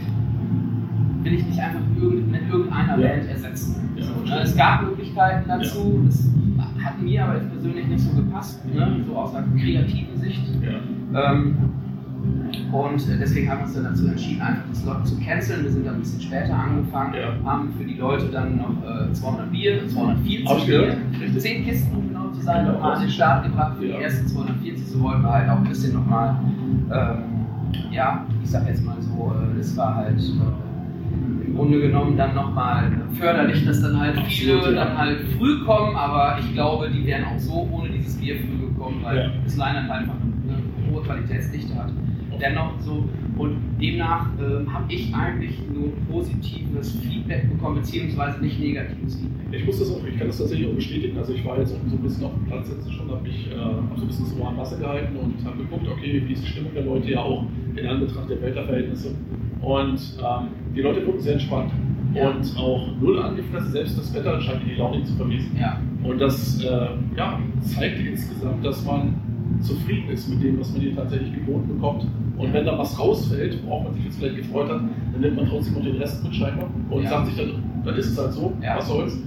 [1.24, 3.08] will ich nicht einfach mit irgendeiner Ja.
[3.08, 3.76] Band ersetzen.
[3.96, 4.40] Ja, so, ne?
[4.42, 6.30] Es gab Möglichkeiten dazu, das
[6.84, 8.98] hat mir aber jetzt persönlich nicht so gepasst, ne?
[9.08, 10.42] so aus einer kreativen Sicht.
[11.14, 11.32] Ja.
[11.34, 11.56] Ähm,
[12.72, 15.64] und deswegen haben wir uns dann dazu entschieden, einfach das Slot zu canceln.
[15.64, 17.34] Wir sind dann ein bisschen später angefangen, Ja.
[17.50, 18.70] haben für die Leute dann noch
[19.10, 20.98] äh, 200 Bier, 240 Hab ich Bier, gehört.
[21.20, 21.42] Richtig.
[21.42, 22.78] 10 Kisten, um genau zu sein, Genau.
[22.78, 23.98] nochmal an den Start gebracht für Ja.
[23.98, 24.86] die ersten 240.
[24.88, 26.40] So wollten wir halt auch ein bisschen nochmal,
[26.94, 27.18] ähm,
[27.92, 30.32] ja, ich sag jetzt mal so, äh, das war halt äh,
[31.46, 36.38] im Grunde genommen dann nochmal förderlich, dass dann halt viele dann halt früh kommen, aber
[36.40, 39.32] ich glaube, die wären auch so ohne dieses Bier früh gekommen, weil Ja.
[39.44, 41.92] das Line-Up einfach eine hohe Qualitätsdichte hat.
[42.40, 43.08] Dennoch so,
[43.38, 49.60] und demnach ähm, habe ich eigentlich nur positives Feedback bekommen, beziehungsweise nicht negatives Feedback.
[49.60, 51.18] Ich muss das auch, ich kann das tatsächlich auch bestätigen.
[51.18, 53.48] Also ich war jetzt auch so ein bisschen auf dem Platz jetzt schon, habe mich
[53.52, 56.44] äh, hab so ein bisschen so am Wasser gehalten und habe geguckt, okay, wie ist
[56.44, 59.14] die Stimmung der Leute ja auch in Anbetracht der Wetterverhältnisse.
[59.62, 61.72] Und ähm, die Leute gucken sehr entspannt
[62.14, 62.30] Ja.
[62.30, 63.72] und auch null angefressen.
[63.72, 65.52] Selbst das Wetter scheint die Laune zu vermiesen.
[65.60, 69.14] Ja, Und das äh, ja, zeigt insgesamt, dass man
[69.60, 72.08] zufrieden ist mit dem, was man hier tatsächlich geboten bekommt.
[72.38, 74.82] Und wenn da was rausfällt, worauf man sich jetzt vielleicht gefreut hat,
[75.14, 78.08] dann nimmt man trotzdem noch den Rest mit scheinbar und sagt sich dann, dann ist
[78.12, 79.18] es halt so, was soll's.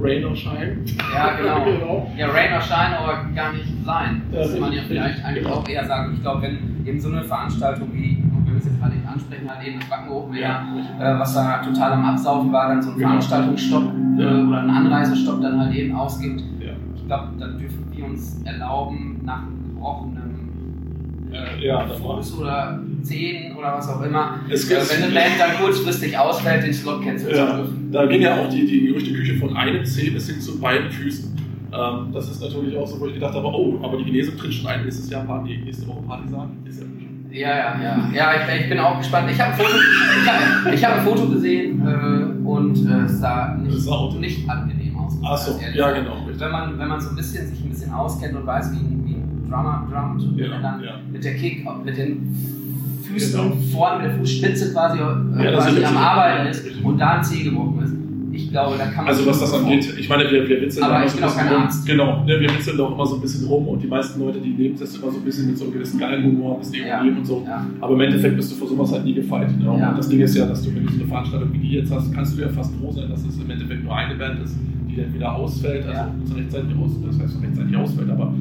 [0.00, 0.78] Rain or shine.
[1.12, 1.64] ja genau.
[1.64, 2.10] genau.
[2.16, 4.22] Ja, Rain or Shine aber gar nicht sein.
[4.32, 5.56] Das kann man ja vielleicht eigentlich genau.
[5.56, 6.14] auch eher sagen.
[6.14, 9.80] Ich glaube, wenn eben so eine Veranstaltung wie, wir es jetzt gerade ansprechen, halt eben
[9.80, 10.66] das Backen Ja.
[11.00, 13.08] äh, was da total am Absaufen war, dann so ein Genau.
[13.08, 13.84] Veranstaltungsstopp
[14.18, 14.30] äh, Ja.
[14.46, 16.40] oder ein Anreisestopp dann halt eben ausgibt.
[16.60, 16.72] Ja.
[16.94, 23.56] Ich glaube, dann dürfen wir uns erlauben, nach einem gebrochenen äh, Ja, Fuß oder Zehen
[23.56, 27.02] oder was auch immer, Es äh, gibt- wenn eine Band dann kurzfristig ausfällt, den Slot
[27.02, 27.88] canceln zu dürfen.
[27.92, 31.36] da ging ja auch die, die Gerüchteküche von einem Zeh bis hin zu beiden Füßen.
[31.70, 34.54] Ähm, das ist natürlich auch so, wo ich gedacht habe, oh, aber die Genesung tritt
[34.54, 34.82] schon ein.
[34.84, 36.50] Nächstes Jahr Party, nächste Woche Party sagen.
[36.64, 36.86] Ist ja
[37.30, 38.10] Ja, ja, ja.
[38.14, 39.30] Ja, ich, ich bin auch gespannt.
[39.30, 39.70] Ich habe ein Foto,
[40.22, 44.96] ich hab, ich hab ein Foto gesehen äh, und äh, es sah nicht, nicht angenehm
[44.98, 45.14] aus.
[45.14, 46.16] muss ich Ach so, ganz ehrlich ja, genau.
[46.26, 49.02] Wenn man, wenn man so ein bisschen sich ein bisschen auskennt und weiß, wie ein,
[49.04, 50.92] wie ein Drummer drummt und Ja, dann ja.
[51.12, 52.34] mit der Kick, mit den
[53.04, 53.56] Füßen Genau.
[53.72, 55.96] vorne mit der Fußspitze quasi, äh, Ja, quasi am.
[55.96, 57.94] Arbeiten ist und da ein Zeh gebrochen ist.
[58.38, 59.08] Ich glaube, da kann man.
[59.08, 61.86] Also, was das angeht, ich meine, wir, wir witzeln aber ich bin auch kein Arzt.
[61.86, 64.50] Genau, ne, wir witzeln doch immer so ein bisschen rum und die meisten Leute, die
[64.50, 67.00] nehmen das immer so ein bisschen mit so einem gewissen Galgenhumor, ein bisschen ja.
[67.00, 67.42] und so.
[67.44, 67.66] Ja.
[67.80, 69.50] Aber im Endeffekt bist du vor sowas halt nie gefeit.
[69.58, 69.64] Ne?
[69.64, 69.90] Ja.
[69.90, 71.92] Und das Ding ist ja, dass du, wenn du so eine Veranstaltung wie die jetzt
[71.92, 74.56] hast, kannst du ja fast froh sein, dass es im Endeffekt nur eine Band ist,
[74.88, 76.36] die dann wieder ausfällt, also ja.
[76.36, 78.32] rechtzeitig aus, das heißt rechtzeitig ausfällt, aber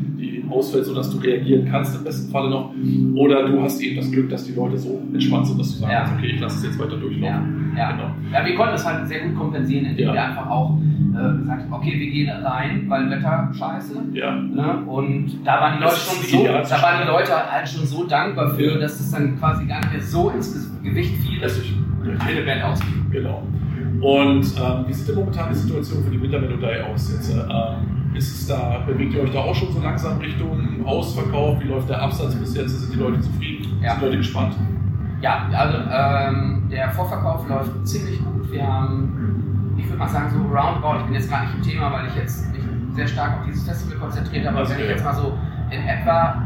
[0.51, 2.73] ausfällt, sodass du reagieren kannst im besten Falle noch.
[3.15, 6.13] Oder du hast eben das Glück, dass die Leute so entspannt sind, dass du sagst,
[6.17, 7.73] okay, ich lasse es jetzt weiter durchlaufen.
[7.77, 8.11] Ja, genau.
[8.31, 10.13] ja wir konnten es halt sehr gut kompensieren, indem ja.
[10.13, 13.95] wir einfach auch äh, gesagt haben, okay, wir gehen rein, weil Wetter scheiße.
[14.13, 14.35] Ja.
[14.35, 14.83] Ne?
[14.85, 18.51] Und da waren die Leute schon so, da waren die Leute halt schon so dankbar
[18.51, 18.77] für, ja.
[18.77, 21.73] dass das dann quasi gar nicht mehr so ins Gewicht fiel, dass ich
[22.19, 22.93] eine Band ausgehe.
[23.11, 23.43] Genau.
[24.01, 27.33] Und ähm, wie sieht denn momentan die Situation für die Wintermelodie aus jetzt?
[27.33, 31.59] Ähm, ist es da, bewegt ihr euch da auch schon so langsam Richtung Ausverkauf?
[31.61, 32.79] Wie läuft der Absatz bis jetzt?
[32.79, 33.79] Sind die Leute zufrieden?
[33.81, 33.91] Ja.
[33.91, 34.55] Sind die Leute gespannt?
[35.21, 38.51] Ja, also ähm, der Vorverkauf läuft ziemlich gut.
[38.51, 41.91] Wir haben, ich würde mal sagen, so roundabout, ich bin jetzt gar nicht im Thema,
[41.91, 42.63] weil ich jetzt mich
[42.95, 45.37] sehr stark auf dieses Festival konzentriert habe, aber wenn ich jetzt mal so
[45.69, 46.41] in etwa,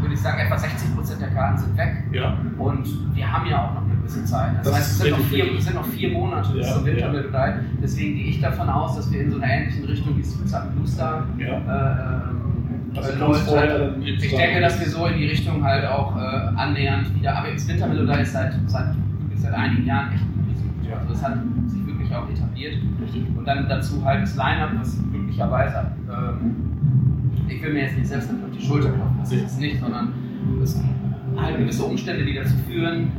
[0.00, 2.04] würde ich sagen, etwa 60 Prozent der Karten sind weg.
[2.12, 2.36] Ja.
[2.58, 3.79] Und wir haben ja auch noch
[4.12, 4.58] eine gewisse Zeit.
[4.58, 6.86] Das, das heißt, es sind, noch vier, es sind noch vier Monate bis ja, zum
[6.86, 7.32] Wintermelodie.
[7.32, 7.54] Ja.
[7.82, 10.74] Deswegen gehe ich davon aus, dass wir in so einer ähnlichen Richtung wie es mit
[10.74, 11.46] Blue Star ja.
[11.46, 12.50] äh, ähm,
[12.96, 16.20] also läuft halt, ich denke, dass wir so in die Richtung halt auch äh,
[16.56, 18.94] annähernd wieder, aber das Wintermelodie ist seit, seit,
[19.36, 20.40] seit einigen Jahren echt gut.
[21.00, 22.74] Also es hat sich wirklich auch etabliert.
[23.36, 26.56] Und dann dazu halt das Line-Up, was glücklicherweise, ähm,
[27.48, 30.12] ich will mir jetzt nicht selbst auf die Schulter klopfen, das ist es nicht, sondern
[30.62, 30.82] es
[31.36, 33.12] halt gewisse Umstände, die dazu führen,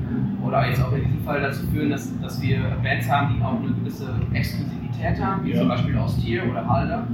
[0.45, 3.60] oder jetzt auch in diesem Fall dazu führen, dass, dass wir Bands haben, die auch
[3.60, 5.60] eine gewisse Exklusivität haben, wie ja.
[5.60, 7.08] zum Beispiel Austir oder Halder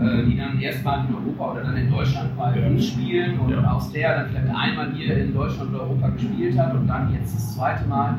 [0.00, 2.80] äh, die dann erstmal in Europa oder dann in Deutschland mal ja.
[2.80, 3.72] spielen und ja.
[3.72, 7.34] aus der dann vielleicht einmal hier in Deutschland oder Europa gespielt hat und dann jetzt
[7.34, 8.16] das zweite Mal.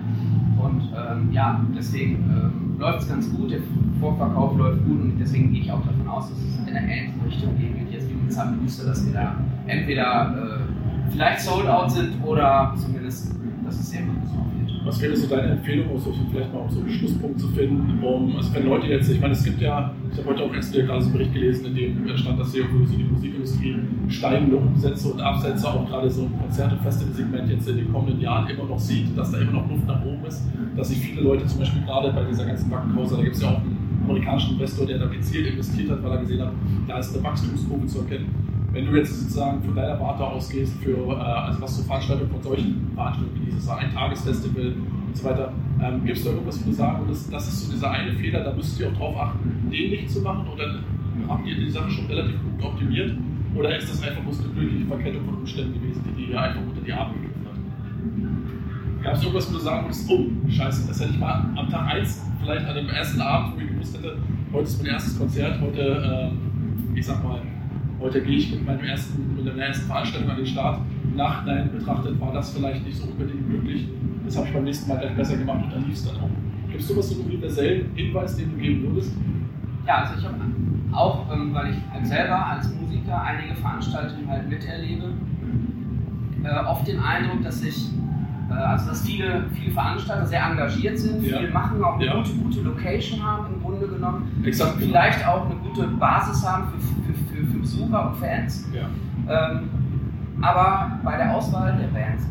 [0.58, 3.60] Und ähm, ja, deswegen ähm, läuft es ganz gut, der
[4.00, 7.26] Vorverkauf läuft gut und deswegen gehe ich auch davon aus, dass es in eine ähnliche
[7.26, 9.36] Richtung gehen wird, jetzt wie mit Sam Booster, dass wir da
[9.68, 13.36] entweder äh, vielleicht sold out sind oder zumindest,
[13.74, 14.86] dass es sehr ist.
[14.86, 16.00] Was wäre so deine Empfehlung, um
[16.32, 19.34] vielleicht mal um so einen Schlusspunkt zu finden, um, also wenn Leute jetzt, ich meine,
[19.34, 21.76] es gibt ja, ich habe heute auch erst wieder gerade so einen Bericht gelesen, in
[21.76, 23.76] dem stand, dass hier so die Musikindustrie
[24.10, 28.20] steigende Umsätze und Absätze auch gerade so im Konzert- und Festivalsegment jetzt in den kommenden
[28.20, 30.44] Jahren immer noch sieht, dass da immer noch Luft nach oben ist,
[30.76, 33.50] dass sich viele Leute zum Beispiel gerade bei dieser ganzen Wackenpause, da gibt es ja
[33.50, 36.52] auch einen amerikanischen Investor, der da gezielt investiert hat, weil er gesehen hat,
[36.88, 38.53] da ist eine Wachstumskurve zu erkennen.
[38.74, 42.42] Wenn du jetzt sozusagen von deiner Warte ausgehst, für, äh, also was zur Veranstaltung von
[42.42, 44.74] solchen Veranstaltungen wie dieses Ein-Tages-Festival
[45.08, 47.72] und so weiter, ähm, gibt es da irgendwas, wo du sagen würdest, das ist so
[47.72, 50.80] dieser eine Fehler, da müsst ihr auch drauf achten, den nicht zu machen oder
[51.28, 53.16] habt ihr die Sache schon relativ gut optimiert
[53.54, 56.82] oder ist das einfach bloß eine glückliche Verkettung von Umständen gewesen, die dir einfach unter
[56.82, 59.04] die Arme geknüpft hat?
[59.04, 61.94] Gab es irgendwas, wo du sagen würdest, oh, scheiße, das hätte ich mal am Tag
[61.94, 64.18] 1, vielleicht an dem ersten Abend, wo ich gewusst hätte,
[64.52, 67.40] heute ist mein erstes Konzert, heute, äh, ich sag mal,
[68.04, 70.82] Heute gehe ich mit, meinem ersten, mit meiner ersten Veranstaltung an den Start.
[71.16, 73.88] Nachhinein betrachtet war das vielleicht nicht so unbedingt möglich.
[74.26, 76.30] Das habe ich beim nächsten Mal gleich besser gemacht und dann lief es dann auch.
[76.68, 79.16] Gibt es sowas, so universellen Hinweis, den du geben würdest?
[79.88, 80.36] Ja, also ich habe
[80.92, 85.14] auch, ähm, weil ich selber als Musiker einige Veranstaltungen halt miterlebe,
[86.44, 87.90] äh, oft den Eindruck, dass ich
[88.50, 91.40] äh, also dass viele, viele Veranstalter sehr engagiert sind, ja.
[91.40, 92.16] viel machen, auch eine ja.
[92.16, 94.88] gute, gute Location haben im Grunde genommen, Exakt, genau.
[94.88, 98.70] vielleicht auch eine gute Basis haben für, für, für, für Besucher und Fans.
[98.74, 98.90] Ja.
[99.30, 99.70] Ähm,
[100.42, 102.28] aber bei der Auswahl der Bands,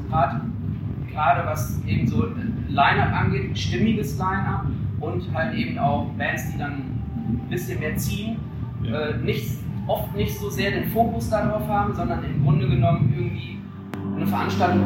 [1.11, 2.27] gerade was eben so
[2.69, 4.67] Line-Up angeht, ein stimmiges Line-Up
[5.01, 8.37] und halt eben auch Bands, die dann ein bisschen mehr ziehen,
[8.85, 13.59] äh, nicht, oft nicht so sehr den Fokus darauf haben, sondern im Grunde genommen irgendwie
[14.17, 14.83] eine Veranstaltung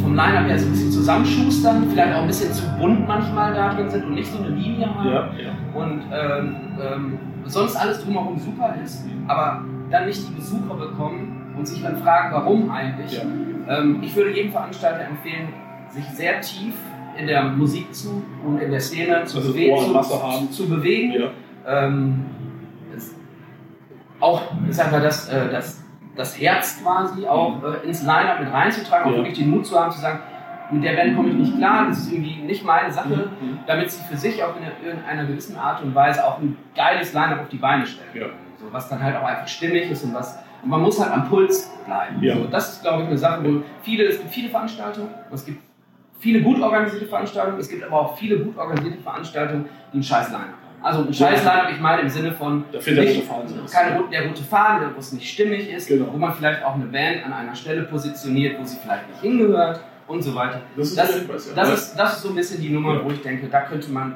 [0.00, 3.74] vom Line-Up her so ein bisschen zusammenschustern, vielleicht auch ein bisschen zu bunt manchmal da
[3.74, 5.08] drin sind und nicht so eine Linie haben.
[5.08, 5.80] Ja, ja.
[5.80, 11.66] Und ähm, ähm, sonst alles drumherum super ist, aber dann nicht die Besucher bekommen und
[11.66, 13.16] sich dann fragen, warum eigentlich.
[13.16, 13.78] Ja.
[13.78, 15.48] Ähm, ich würde jedem Veranstalter empfehlen,
[15.90, 16.74] sich sehr tief
[17.18, 21.30] in der Musik zu und in der Szene zu, also bewegen, zu, zu, bewegen.
[21.66, 22.26] Ähm,
[24.20, 25.82] auch, ich sag mal, das, äh, das
[26.18, 29.90] das Herz quasi auch äh, ins Line-Up mit reinzutragen, auch wirklich den Mut zu haben,
[29.90, 30.18] zu sagen,
[30.70, 33.58] mit der Band komme ich nicht klar, das ist irgendwie nicht meine Sache, mhm.
[33.66, 37.40] damit sie für sich auch in irgendeiner gewissen Art und Weise auch ein geiles Line-Up
[37.40, 38.08] auf die Beine stellen.
[38.14, 38.26] Ja.
[38.58, 40.38] So, was dann halt auch einfach stimmig ist und was.
[40.62, 42.22] Und man muss halt am Puls bleiben.
[42.22, 42.34] Ja.
[42.34, 45.62] So, das ist, glaube ich, eine Sache, wo viele, es gibt viele Veranstaltungen, es gibt
[46.18, 50.30] viele gut organisierte Veranstaltungen, es gibt aber auch viele gut organisierte Veranstaltungen, die ein scheiß
[50.30, 50.58] Line-Up haben.
[50.82, 53.28] Also ein scheiß Line-Up, ich meine im Sinne von der nicht,
[53.72, 56.12] keine, der rote Faden, wo es nicht stimmig ist, genau.
[56.12, 59.80] wo man vielleicht auch eine Band an einer Stelle positioniert, wo sie vielleicht nicht hingehört
[60.08, 60.62] und so weiter.
[60.76, 61.54] Das ist, das, ja.
[61.54, 63.04] das, ist, das ist so ein bisschen die Nummer, ja.
[63.04, 64.14] wo ich denke, da könnte man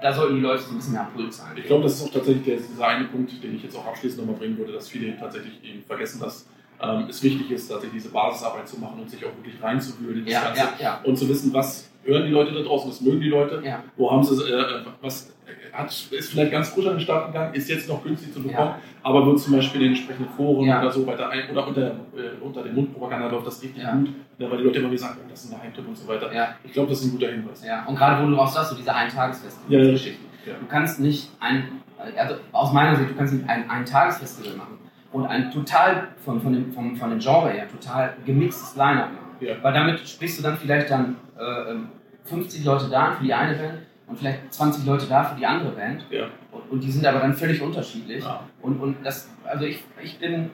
[0.00, 1.48] da sollten die Leute so ein bisschen mehr Puls sein.
[1.56, 4.20] Ich glaube, das ist auch tatsächlich der, dieser eine Punkt, den ich jetzt auch abschließend
[4.20, 6.46] nochmal bringen würde, dass viele tatsächlich eben vergessen, dass
[6.80, 10.24] ähm, es wichtig ist, tatsächlich diese Basisarbeit zu machen und sich auch wirklich reinzuwühlen in
[10.24, 11.00] das Ja, Ganze ja.
[11.04, 13.82] und zu wissen, was hören die Leute da draußen, was mögen die Leute, Ja.
[13.96, 14.62] wo haben sie es, äh,
[15.00, 15.34] was
[15.72, 18.70] hat, ist vielleicht ganz frisch an den Start gegangen, ist jetzt noch günstig zu bekommen,
[18.70, 18.78] Ja.
[19.02, 20.80] aber wird zum Beispiel in den entsprechenden Foren Ja.
[20.80, 21.92] oder so weiter ein, oder unter, äh,
[22.40, 23.92] unter den Mundpropaganda läuft das richtig Ja.
[23.92, 26.08] gut, ne, weil die Leute immer wieder sagen, oh, das ist ein Geheimtipp und so
[26.08, 26.30] weiter.
[26.64, 27.64] Ich glaube, das ist ein guter Hinweis.
[27.64, 27.84] ja.
[27.86, 29.90] Und gerade wo du auch sagst, so diese Eintagesfeste, Ja, ja.
[29.92, 30.24] Geschichten.
[30.46, 30.54] Ja.
[30.58, 31.68] Du kannst nicht ein,
[32.16, 34.78] also aus meiner Sicht, du kannst nicht ein, ein Tagesfestival machen
[35.12, 39.56] und ein total, von, von, dem, vom, von dem Genre her, total gemixtes Line-Up machen.
[39.62, 41.88] Weil damit sprichst du dann vielleicht dann äh, ähm,
[42.30, 45.72] 50 Leute da für die eine Band und vielleicht 20 Leute da für die andere
[45.72, 46.04] Band.
[46.10, 46.26] Ja.
[46.52, 48.24] Und, und die sind aber dann völlig unterschiedlich.
[48.24, 48.40] Ja.
[48.62, 50.50] Und, und das, also ich, ich bin,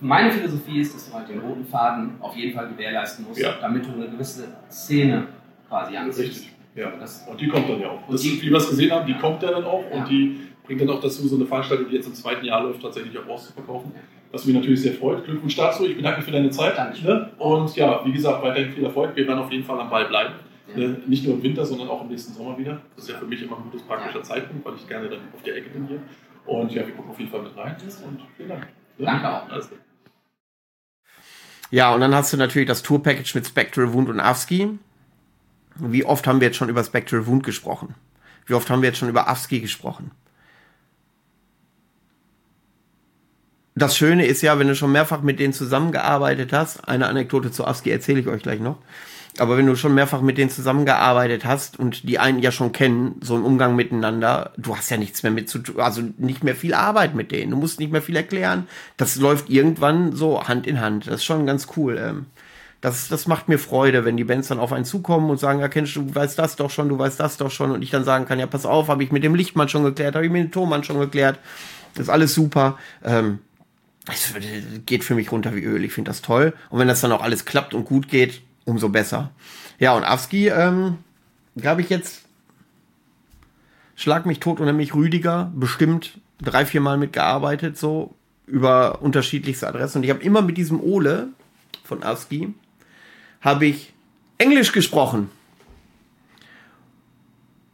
[0.00, 3.54] meine Philosophie ist, dass du halt den roten Faden auf jeden Fall gewährleisten musst, Ja.
[3.60, 5.26] damit du eine gewisse Szene
[5.68, 6.28] quasi anziehst.
[6.30, 6.52] Richtig.
[6.74, 6.90] Ja.
[7.00, 8.06] Das, Und die kommt dann ja auch.
[8.06, 10.40] Und Das, die- wie wir es gesehen haben, die kommt ja dann auch und die
[10.64, 13.26] bringt dann auch dazu, so eine Veranstaltung, die jetzt im zweiten Jahr läuft, tatsächlich auch
[13.28, 13.92] auszuverkaufen.
[14.32, 15.24] Was mich natürlich sehr freut.
[15.24, 15.84] Glückwunsch dazu.
[15.86, 16.78] Ich bedanke mich für deine Zeit.
[16.78, 17.08] Dankeschön.
[17.08, 17.30] Ne?
[17.38, 19.16] Und ja, wie gesagt, weiterhin viel Erfolg.
[19.16, 20.34] Wir werden auf jeden Fall am Ball bleiben.
[20.76, 21.02] Ne?
[21.06, 22.82] Nicht nur im Winter, sondern auch im nächsten Sommer wieder.
[22.96, 25.42] Das ist ja für mich immer ein gutes praktischer Zeitpunkt, weil ich gerne dann auf
[25.42, 26.00] der Ecke bin hier.
[26.46, 27.76] Und ja, wir gucken auf jeden Fall mit rein.
[28.06, 28.66] Und vielen Dank.
[28.98, 29.06] Ne?
[29.06, 29.46] Danke auch.
[29.46, 29.62] Klar.
[31.70, 34.78] Ja, und dann hast du natürlich das Tour-Package mit Spectral Wound und Avsky.
[35.76, 37.94] Wie oft haben wir jetzt schon über Spectral Wound gesprochen?
[38.46, 40.10] Wie oft haben wir jetzt schon über Avsky gesprochen?
[43.76, 47.64] Das Schöne ist ja, wenn du schon mehrfach mit denen zusammengearbeitet hast, eine Anekdote zu
[47.64, 48.78] Avsky erzähle ich euch gleich noch,
[49.38, 53.16] aber wenn du schon mehrfach mit denen zusammengearbeitet hast und die einen ja schon kennen,
[53.22, 56.54] so im Umgang miteinander, du hast ja nichts mehr mit zu tun, also nicht mehr
[56.54, 58.66] viel Arbeit mit denen, du musst nicht mehr viel erklären,
[58.96, 61.98] das läuft irgendwann so Hand in Hand, das ist schon ganz cool.
[61.98, 62.26] Ähm,
[62.80, 65.68] das, das macht mir Freude, wenn die Bands dann auf einen zukommen und sagen, ja,
[65.68, 68.04] kennst du, du weißt das doch schon, du weißt das doch schon und ich dann
[68.04, 70.42] sagen kann, ja, pass auf, habe ich mit dem Lichtmann schon geklärt, habe ich mit
[70.42, 71.38] dem Thomann schon geklärt,
[71.94, 72.78] das ist alles super.
[73.04, 73.40] Ähm,
[74.10, 74.32] es
[74.86, 75.84] geht für mich runter wie Öl.
[75.84, 76.54] Ich finde das toll.
[76.70, 78.40] Und wenn das dann auch alles klappt und gut geht,
[78.70, 79.30] umso besser.
[79.78, 80.98] Ja, und Avski, ähm,
[81.56, 82.22] glaube ich jetzt,
[83.96, 88.14] schlag mich tot und nämlich Rüdiger, bestimmt drei, vier Mal mitgearbeitet, so
[88.46, 89.98] über unterschiedlichste Adressen.
[89.98, 91.28] Und ich habe immer mit diesem Ole
[91.84, 92.54] von Avski,
[93.40, 93.92] habe ich
[94.38, 95.30] Englisch gesprochen.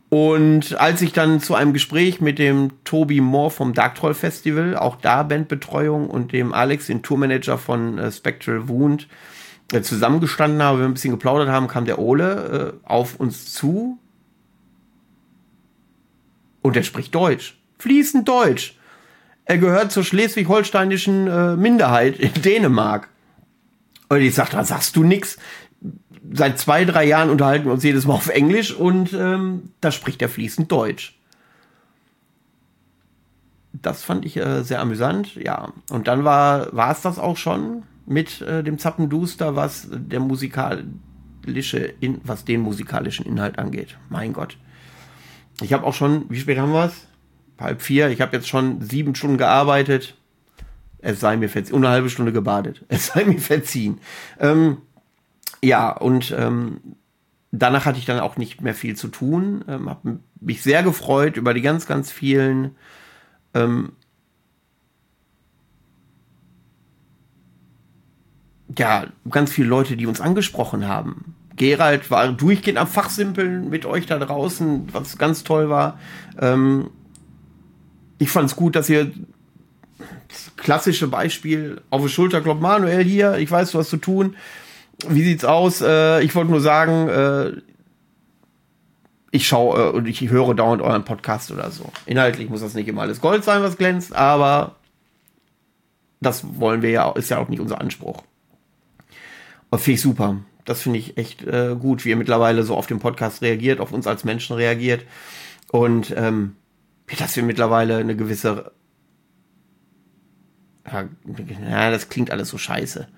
[0.08, 4.76] Und als ich dann zu einem Gespräch mit dem Tobi Moore vom Dark Troll Festival,
[4.76, 9.08] auch da Bandbetreuung und dem Alex, den Tourmanager von äh, Spectral Wound,
[9.68, 13.98] zusammengestanden habe, wir ein bisschen geplaudert haben, kam der Ole äh, auf uns zu
[16.62, 17.58] und er spricht Deutsch.
[17.78, 18.76] Fließend Deutsch.
[19.44, 23.08] Er gehört zur schleswig-holsteinischen äh, Minderheit in Dänemark.
[24.08, 25.38] Und ich sagte, sagst du nix.
[26.32, 30.20] Seit zwei, drei Jahren unterhalten wir uns jedes Mal auf Englisch und ähm, da spricht
[30.22, 31.16] er fließend Deutsch.
[33.72, 35.72] Das fand ich äh, sehr amüsant, ja.
[35.90, 42.20] Und dann war es das auch schon mit äh, dem Zappenduster, was der musikalische, in,
[42.24, 43.98] was den musikalischen Inhalt angeht.
[44.08, 44.56] Mein Gott.
[45.60, 47.06] Ich habe auch schon, wie spät haben wir es?
[47.58, 48.10] Halb vier.
[48.10, 50.16] Ich habe jetzt schon sieben Stunden gearbeitet.
[50.98, 51.74] Es sei mir verziehen.
[51.74, 52.84] Und eine halbe Stunde gebadet.
[52.88, 54.00] Es sei mir verziehen.
[54.38, 54.78] Ähm,
[55.62, 56.80] ja, und ähm,
[57.50, 59.64] danach hatte ich dann auch nicht mehr viel zu tun.
[59.68, 62.76] Ähm, habe mich sehr gefreut über die ganz, ganz vielen
[68.76, 71.34] ja, ganz viele Leute, die uns angesprochen haben.
[71.56, 75.98] Gerald war durchgehend am Fachsimpeln mit euch da draußen, was ganz toll war.
[76.38, 76.90] Ähm,
[78.18, 79.12] ich fand es gut, dass ihr
[80.28, 82.60] das klassische Beispiel auf die Schulter klopft.
[82.60, 84.36] Manuel hier, ich weiß, du hast zu tun.
[85.08, 85.80] Wie sieht's aus?
[85.80, 87.52] Äh, ich wollte nur sagen, äh,
[89.30, 91.90] ich schaue äh, und ich höre dauernd euren Podcast oder so.
[92.06, 94.76] Inhaltlich muss das nicht immer alles Gold sein, was glänzt, aber
[96.20, 98.22] das wollen wir ja, ist ja auch nicht unser Anspruch.
[99.70, 100.36] Und finde ich super.
[100.64, 103.92] Das finde ich echt äh, gut, wie ihr mittlerweile so auf den Podcast reagiert, auf
[103.92, 105.04] uns als Menschen reagiert.
[105.70, 106.56] Und ähm,
[107.18, 108.72] dass wir mittlerweile eine gewisse.
[110.92, 113.08] Ja, das klingt alles so scheiße.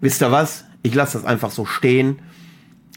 [0.00, 0.64] Wisst ihr was?
[0.82, 2.20] Ich lasse das einfach so stehen.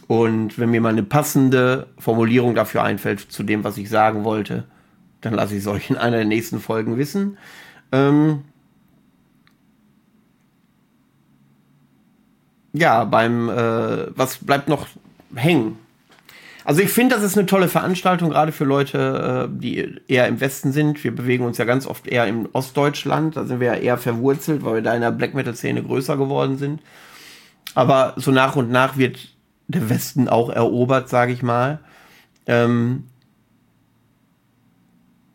[0.07, 4.65] Und wenn mir mal eine passende Formulierung dafür einfällt, zu dem, was ich sagen wollte,
[5.21, 7.37] dann lasse ich es euch in einer der nächsten Folgen wissen.
[7.91, 8.43] Ähm
[12.73, 14.87] ja, beim, äh, was bleibt noch
[15.35, 15.77] hängen?
[16.65, 20.39] Also ich finde, das ist eine tolle Veranstaltung, gerade für Leute, äh, die eher im
[20.39, 21.03] Westen sind.
[21.03, 24.63] Wir bewegen uns ja ganz oft eher im Ostdeutschland, da sind wir ja eher verwurzelt,
[24.63, 26.81] weil wir da in der Black Metal-Szene größer geworden sind.
[27.75, 29.29] Aber so nach und nach wird
[29.67, 31.79] der Westen auch erobert, sage ich mal.
[32.45, 33.05] Ähm,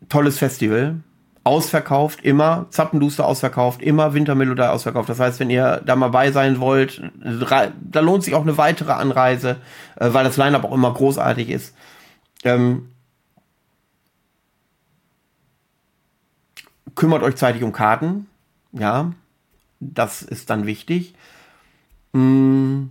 [0.07, 0.97] tolles Festival.
[1.43, 2.67] Ausverkauft, immer.
[2.69, 5.09] Zappenduster ausverkauft, immer Wintermelodie ausverkauft.
[5.09, 8.91] Das heißt, wenn ihr da mal bei sein wollt, da lohnt sich auch eine weitere
[8.91, 9.57] Anreise,
[9.95, 11.75] äh, weil das Line-Up auch immer großartig ist.
[12.43, 12.89] Ähm,
[16.95, 18.27] kümmert euch zeitig um Karten.
[18.71, 19.11] Ja,
[19.79, 21.13] das ist dann wichtig.
[22.13, 22.87] Mm.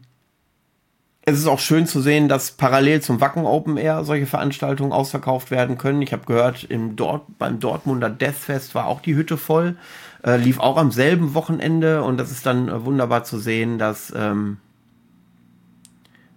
[1.31, 5.51] Es ist auch schön zu sehen, dass parallel zum Wacken Open Air solche Veranstaltungen ausverkauft
[5.51, 6.01] werden können.
[6.01, 9.76] Ich habe gehört, im Dort, beim Dortmunder Deathfest war auch die Hütte voll.
[10.24, 14.11] Äh, lief auch am selben Wochenende und das ist dann äh, wunderbar zu sehen, dass
[14.16, 14.57] ähm,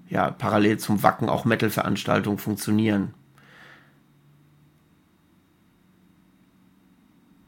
[0.10, 3.14] ja, parallel zum Wacken auch Metal-Veranstaltungen funktionieren.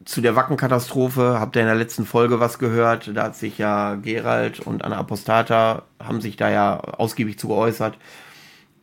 [0.05, 3.11] Zu der Wackenkatastrophe habt ihr in der letzten Folge was gehört.
[3.13, 7.97] Da hat sich ja Gerald und Anna Apostata haben sich da ja ausgiebig zu geäußert.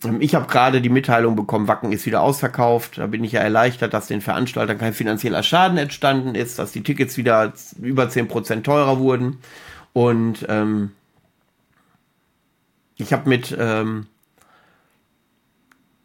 [0.04, 2.98] Ähm, ich habe gerade die Mitteilung bekommen, Wacken ist wieder ausverkauft.
[2.98, 6.82] Da bin ich ja erleichtert, dass den Veranstaltern kein finanzieller Schaden entstanden ist, dass die
[6.82, 9.38] Tickets wieder über 10% teurer wurden.
[9.92, 10.92] Und ähm,
[12.96, 14.06] ich habe mit ähm,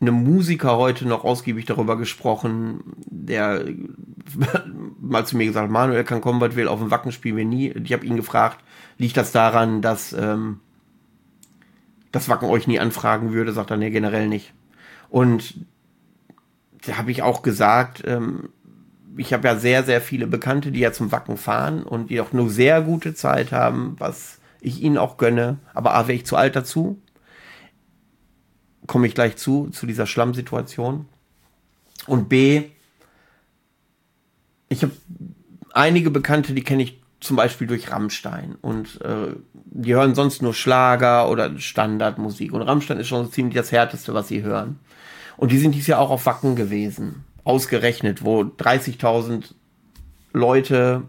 [0.08, 3.66] einem Musiker heute noch ausgiebig darüber gesprochen, der
[4.99, 7.70] mal zu mir gesagt, Manuel kann kommen, was will, auf dem Wacken spielen wir nie.
[7.72, 8.64] Ich habe ihn gefragt,
[8.97, 10.60] liegt das daran, dass ähm,
[12.12, 13.51] das Wacken euch nie anfragen würde?
[13.51, 14.53] Sagt er, nee, generell nicht.
[15.10, 15.66] Und
[16.86, 18.49] da habe ich auch gesagt, ähm,
[19.18, 22.34] ich habe ja sehr, sehr viele Bekannte, die ja zum Wacken fahren und die auch
[22.34, 25.58] nur sehr gute Zeit haben, was ich ihnen auch gönne.
[25.74, 26.99] Aber A, wäre ich zu alt dazu
[28.88, 31.06] komme ich gleich zu, zu dieser Schlammsituation.
[32.08, 32.64] Und B,
[34.70, 34.94] ich habe
[35.74, 40.54] einige Bekannte, die kenne ich zum Beispiel durch Rammstein und äh, die hören sonst nur
[40.54, 44.80] Schlager oder Standardmusik und Rammstein ist schon so ziemlich das Härteste, was sie hören.
[45.38, 49.54] Und die sind dies Jahr auch auf Wacken gewesen, ausgerechnet, wo 30.000
[50.34, 51.04] Leute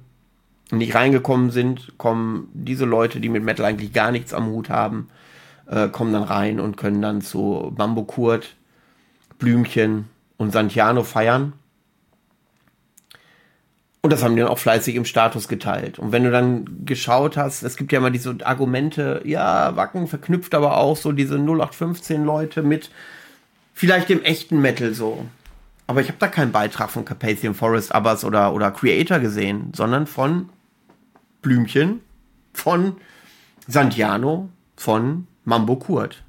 [0.70, 5.08] nicht reingekommen sind, kommen diese Leute, die mit Metal eigentlich gar nichts am Hut haben,
[5.66, 8.56] äh, kommen dann rein und können dann zu Mambo Kurt,
[9.38, 11.52] Blümchen und Santiano feiern.
[14.02, 15.98] Und das haben die dann auch fleißig im Status geteilt.
[15.98, 20.54] Und wenn du dann geschaut hast, es gibt ja immer diese Argumente, ja, Wacken verknüpft
[20.54, 22.90] aber auch so diese 0815 Leute mit
[23.74, 25.26] vielleicht dem echten Metal so.
[25.88, 30.06] Aber ich habe da keinen Beitrag von Carpathian Forest Abbas oder, oder Creator gesehen, sondern
[30.06, 30.50] von
[31.42, 32.00] Blümchen,
[32.52, 32.96] von
[33.66, 36.22] Santiano, von Mambo Kurt.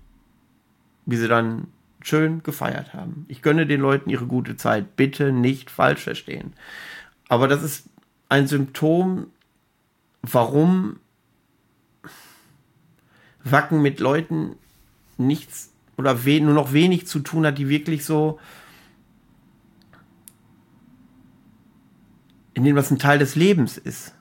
[1.06, 1.68] Wie sie dann
[2.02, 3.26] schön gefeiert haben.
[3.28, 4.96] Ich gönne den Leuten ihre gute Zeit.
[4.96, 6.54] Bitte nicht falsch verstehen.
[7.28, 7.90] Aber das ist
[8.30, 9.28] ein Symptom,
[10.22, 11.00] warum
[13.44, 14.56] Wacken mit Leuten
[15.18, 18.40] nichts oder nur noch wenig zu tun hat, die wirklich so
[22.54, 24.14] in dem was ein Teil des Lebens ist.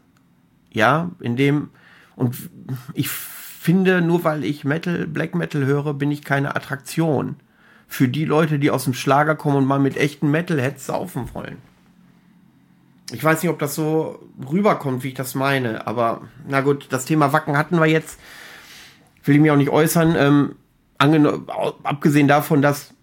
[0.73, 1.71] Ja, in dem
[2.17, 2.51] und
[2.95, 3.09] ich
[3.67, 7.35] finde, nur weil ich Metal, Black Metal höre, bin ich keine Attraktion
[7.89, 11.57] für die Leute, die aus dem Schlager kommen und mal mit echten Metalheads saufen wollen.
[13.11, 17.07] Ich weiß nicht, ob das so rüberkommt, wie ich das meine, aber na gut, das
[17.07, 18.21] Thema Wacken hatten wir jetzt.
[19.25, 20.15] Will ich mich auch nicht äußern.
[20.17, 20.55] Ähm,
[21.83, 22.95] abgesehen davon, dass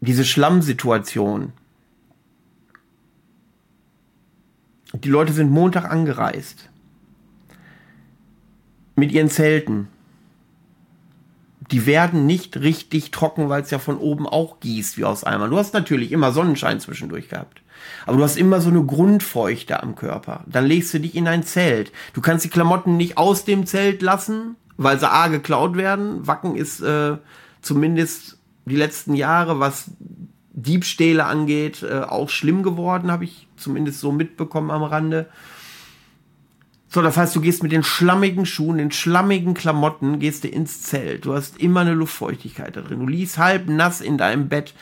[0.00, 1.52] diese Schlammsituation,
[4.92, 6.68] die Leute sind Montag angereist
[8.96, 9.88] mit ihren Zelten.
[11.70, 15.50] Die werden nicht richtig trocken, weil es ja von oben auch gießt wie aus Eimern.
[15.50, 17.62] Du hast natürlich immer Sonnenschein zwischendurch gehabt.
[18.06, 20.44] Aber du hast immer so eine Grundfeuchte am Körper.
[20.46, 21.92] Dann legst du dich in ein Zelt.
[22.12, 26.26] Du kannst die Klamotten nicht aus dem Zelt lassen, weil sie A geklaut werden.
[26.26, 27.16] Wacken ist äh,
[27.62, 29.90] zumindest die letzten Jahre, was
[30.52, 35.26] Diebstähle angeht, äh, auch schlimm geworden, habe ich zumindest so mitbekommen am Rande.
[36.94, 40.82] So, das heißt, du gehst mit den schlammigen Schuhen, den schlammigen Klamotten, gehst du ins
[40.82, 41.24] Zelt.
[41.24, 43.00] Du hast immer eine Luftfeuchtigkeit da drin.
[43.00, 44.74] Du liegst halb nass in deinem Bett.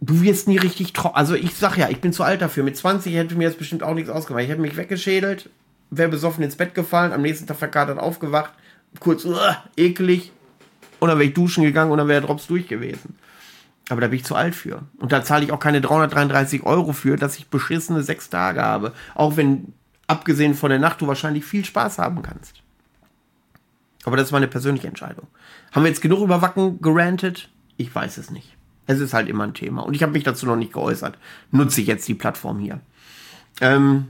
[0.00, 1.14] Du wirst nie richtig trocken.
[1.14, 2.64] Also ich sag ja, ich bin zu alt dafür.
[2.64, 4.44] Mit 20 hätte mir jetzt bestimmt auch nichts ausgemacht.
[4.44, 5.50] Ich hätte mich weggeschädelt,
[5.90, 8.52] wäre besoffen ins Bett gefallen, am nächsten Tag verkatert aufgewacht,
[8.98, 9.36] kurz, uh,
[9.76, 10.32] eklig.
[10.98, 13.18] Und dann wäre ich duschen gegangen und dann wäre der Drops durch gewesen.
[13.90, 14.80] Aber da bin ich zu alt für.
[14.98, 18.94] Und da zahle ich auch keine 333 Euro für, dass ich beschissene sechs Tage habe.
[19.14, 19.74] Auch wenn
[20.06, 22.62] abgesehen von der Nacht, du wahrscheinlich viel Spaß haben kannst.
[24.04, 25.28] Aber das ist meine persönliche Entscheidung.
[25.70, 27.48] Haben wir jetzt genug über Wacken gerantet?
[27.76, 28.56] Ich weiß es nicht.
[28.86, 29.82] Es ist halt immer ein Thema.
[29.82, 31.16] Und ich habe mich dazu noch nicht geäußert.
[31.50, 32.80] Nutze ich jetzt die Plattform hier.
[33.60, 34.08] Ähm,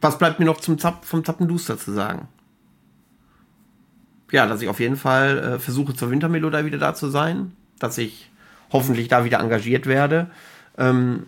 [0.00, 2.28] was bleibt mir noch zum Zap vom Zappenduster zu sagen?
[4.30, 7.52] Ja, dass ich auf jeden Fall äh, versuche, zur Wintermelodie wieder da zu sein.
[7.78, 8.30] Dass ich
[8.70, 10.30] hoffentlich da wieder engagiert werde.
[10.76, 11.26] Ähm,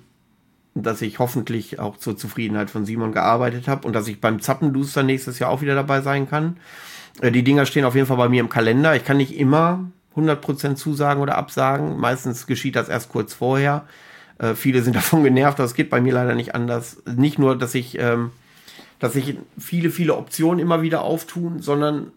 [0.75, 5.03] dass ich hoffentlich auch zur Zufriedenheit von Simon gearbeitet habe und dass ich beim Zappenduster
[5.03, 6.57] nächstes Jahr auch wieder dabei sein kann.
[7.21, 8.95] Äh, die Dinger stehen auf jeden Fall bei mir im Kalender.
[8.95, 11.99] Ich kann nicht immer 100% zusagen oder absagen.
[11.99, 13.87] Meistens geschieht das erst kurz vorher.
[14.39, 17.03] Äh, viele sind davon genervt, das geht bei mir leider nicht anders.
[17.07, 18.31] Nicht nur, dass ich, ähm,
[18.99, 22.13] dass ich viele, viele Optionen immer wieder auftun, sondern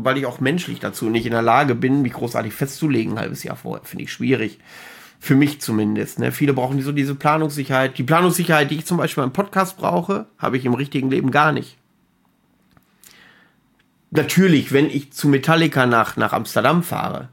[0.00, 3.42] weil ich auch menschlich dazu nicht in der Lage bin, mich großartig festzulegen, ein halbes
[3.42, 3.84] Jahr vorher.
[3.84, 4.60] Finde ich schwierig.
[5.20, 6.18] Für mich zumindest.
[6.18, 6.30] Ne?
[6.30, 7.98] Viele brauchen so diese Planungssicherheit.
[7.98, 11.52] Die Planungssicherheit, die ich zum Beispiel im Podcast brauche, habe ich im richtigen Leben gar
[11.52, 11.76] nicht.
[14.10, 17.28] Natürlich, wenn ich zu Metallica nach, nach Amsterdam fahre,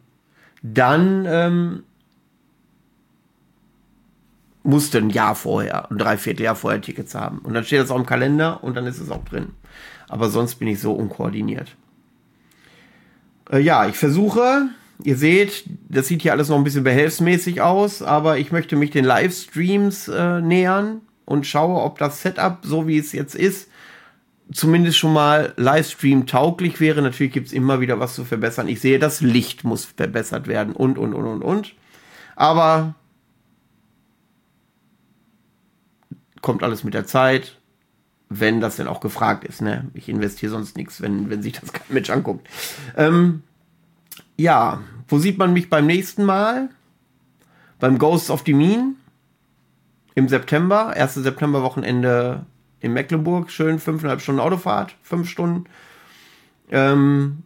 [0.62, 1.84] dann ähm,
[4.64, 7.40] musste ein Jahr vorher, ein Dreivierteljahr vorher Tickets haben.
[7.40, 9.54] Und dann steht das auch im Kalender und dann ist es auch drin.
[10.10, 11.76] Aber sonst bin ich so unkoordiniert.
[13.52, 14.70] Äh, ja, ich versuche,
[15.06, 18.92] ihr seht, das sieht hier alles noch ein bisschen behelfsmäßig aus, aber ich möchte mich
[18.92, 23.70] den Livestreams äh, nähern und schaue, ob das Setup, so wie es jetzt ist,
[24.52, 27.02] zumindest schon mal Livestream tauglich wäre.
[27.02, 28.68] Natürlich gibt es immer wieder was zu verbessern.
[28.68, 31.74] Ich sehe, das Licht muss verbessert werden und, und, und, und, und.
[32.36, 32.96] Aber
[36.42, 37.60] kommt alles mit der Zeit,
[38.30, 39.62] wenn das denn auch gefragt ist.
[39.62, 39.90] Ne?
[39.94, 42.48] Ich investiere sonst nichts, wenn, wenn sich das kein Mensch anguckt.
[42.98, 43.44] Ähm,
[44.38, 46.70] ja, wo sieht man mich beim nächsten Mal?
[47.80, 48.96] Beim Ghosts of the Mean
[50.16, 51.16] im September, 1.
[51.16, 52.46] September Wochenende
[52.80, 53.52] in Mecklenburg.
[53.52, 55.66] Schön fünfeinhalb Stunden Autofahrt, fünf Stunden.
[56.72, 57.44] Ähm,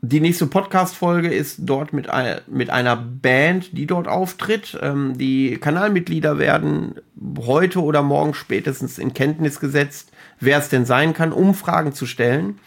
[0.00, 2.08] die nächste Podcast-Folge ist dort mit,
[2.46, 4.78] mit einer Band, die dort auftritt.
[4.80, 6.94] Ähm, die Kanalmitglieder werden
[7.40, 12.60] heute oder morgen spätestens in Kenntnis gesetzt, wer es denn sein kann, Umfragen zu stellen.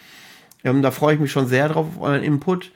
[0.63, 2.71] Ähm, da freue ich mich schon sehr drauf, auf euren Input.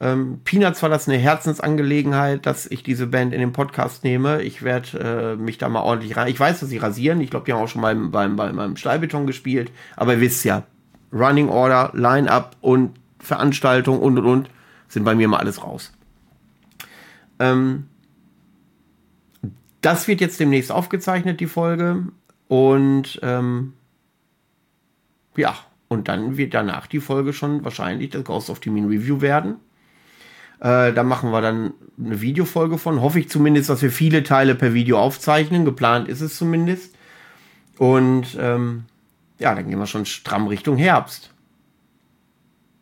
[0.00, 4.42] Ähm, Peanuts war das eine Herzensangelegenheit, dass ich diese Band in den Podcast nehme.
[4.42, 6.28] Ich werde äh, mich da mal ordentlich rein.
[6.28, 7.20] Ich weiß, dass sie rasieren.
[7.20, 9.70] Ich glaube, die haben auch schon mal beim, beim, beim Stahlbeton gespielt.
[9.96, 10.64] Aber ihr wisst ja,
[11.12, 14.50] Running Order, Line-Up und Veranstaltung und und und
[14.88, 15.92] sind bei mir mal alles raus.
[17.38, 17.86] Ähm,
[19.82, 22.04] das wird jetzt demnächst aufgezeichnet, die Folge.
[22.48, 23.74] Und ähm,
[25.36, 25.56] ja,
[25.90, 29.56] und dann wird danach die Folge schon wahrscheinlich das Ghost of the Mean Review werden.
[30.60, 33.00] Äh, da machen wir dann eine Videofolge von.
[33.00, 35.64] Hoffe ich zumindest, dass wir viele Teile per Video aufzeichnen.
[35.64, 36.94] Geplant ist es zumindest.
[37.76, 38.84] Und ähm,
[39.40, 41.34] ja, dann gehen wir schon stramm Richtung Herbst.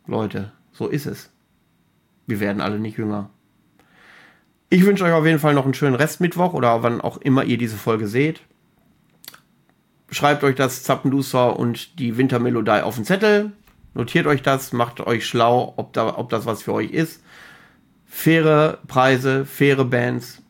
[0.05, 1.31] Leute, so ist es.
[2.27, 3.31] Wir werden alle nicht jünger.
[4.69, 7.57] Ich wünsche euch auf jeden Fall noch einen schönen Restmittwoch oder wann auch immer ihr
[7.57, 8.41] diese Folge seht.
[10.11, 13.51] Schreibt euch das Zappenduster und die Wintermelodie auf den Zettel.
[13.93, 17.23] Notiert euch das, macht euch schlau, ob, da, ob das was für euch ist.
[18.05, 20.41] Faire Preise, faire Bands,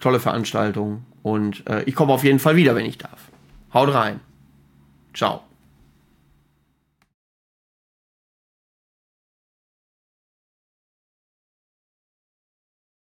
[0.00, 3.30] tolle Veranstaltungen und äh, ich komme auf jeden Fall wieder, wenn ich darf.
[3.72, 4.20] Haut rein.
[5.14, 5.47] Ciao.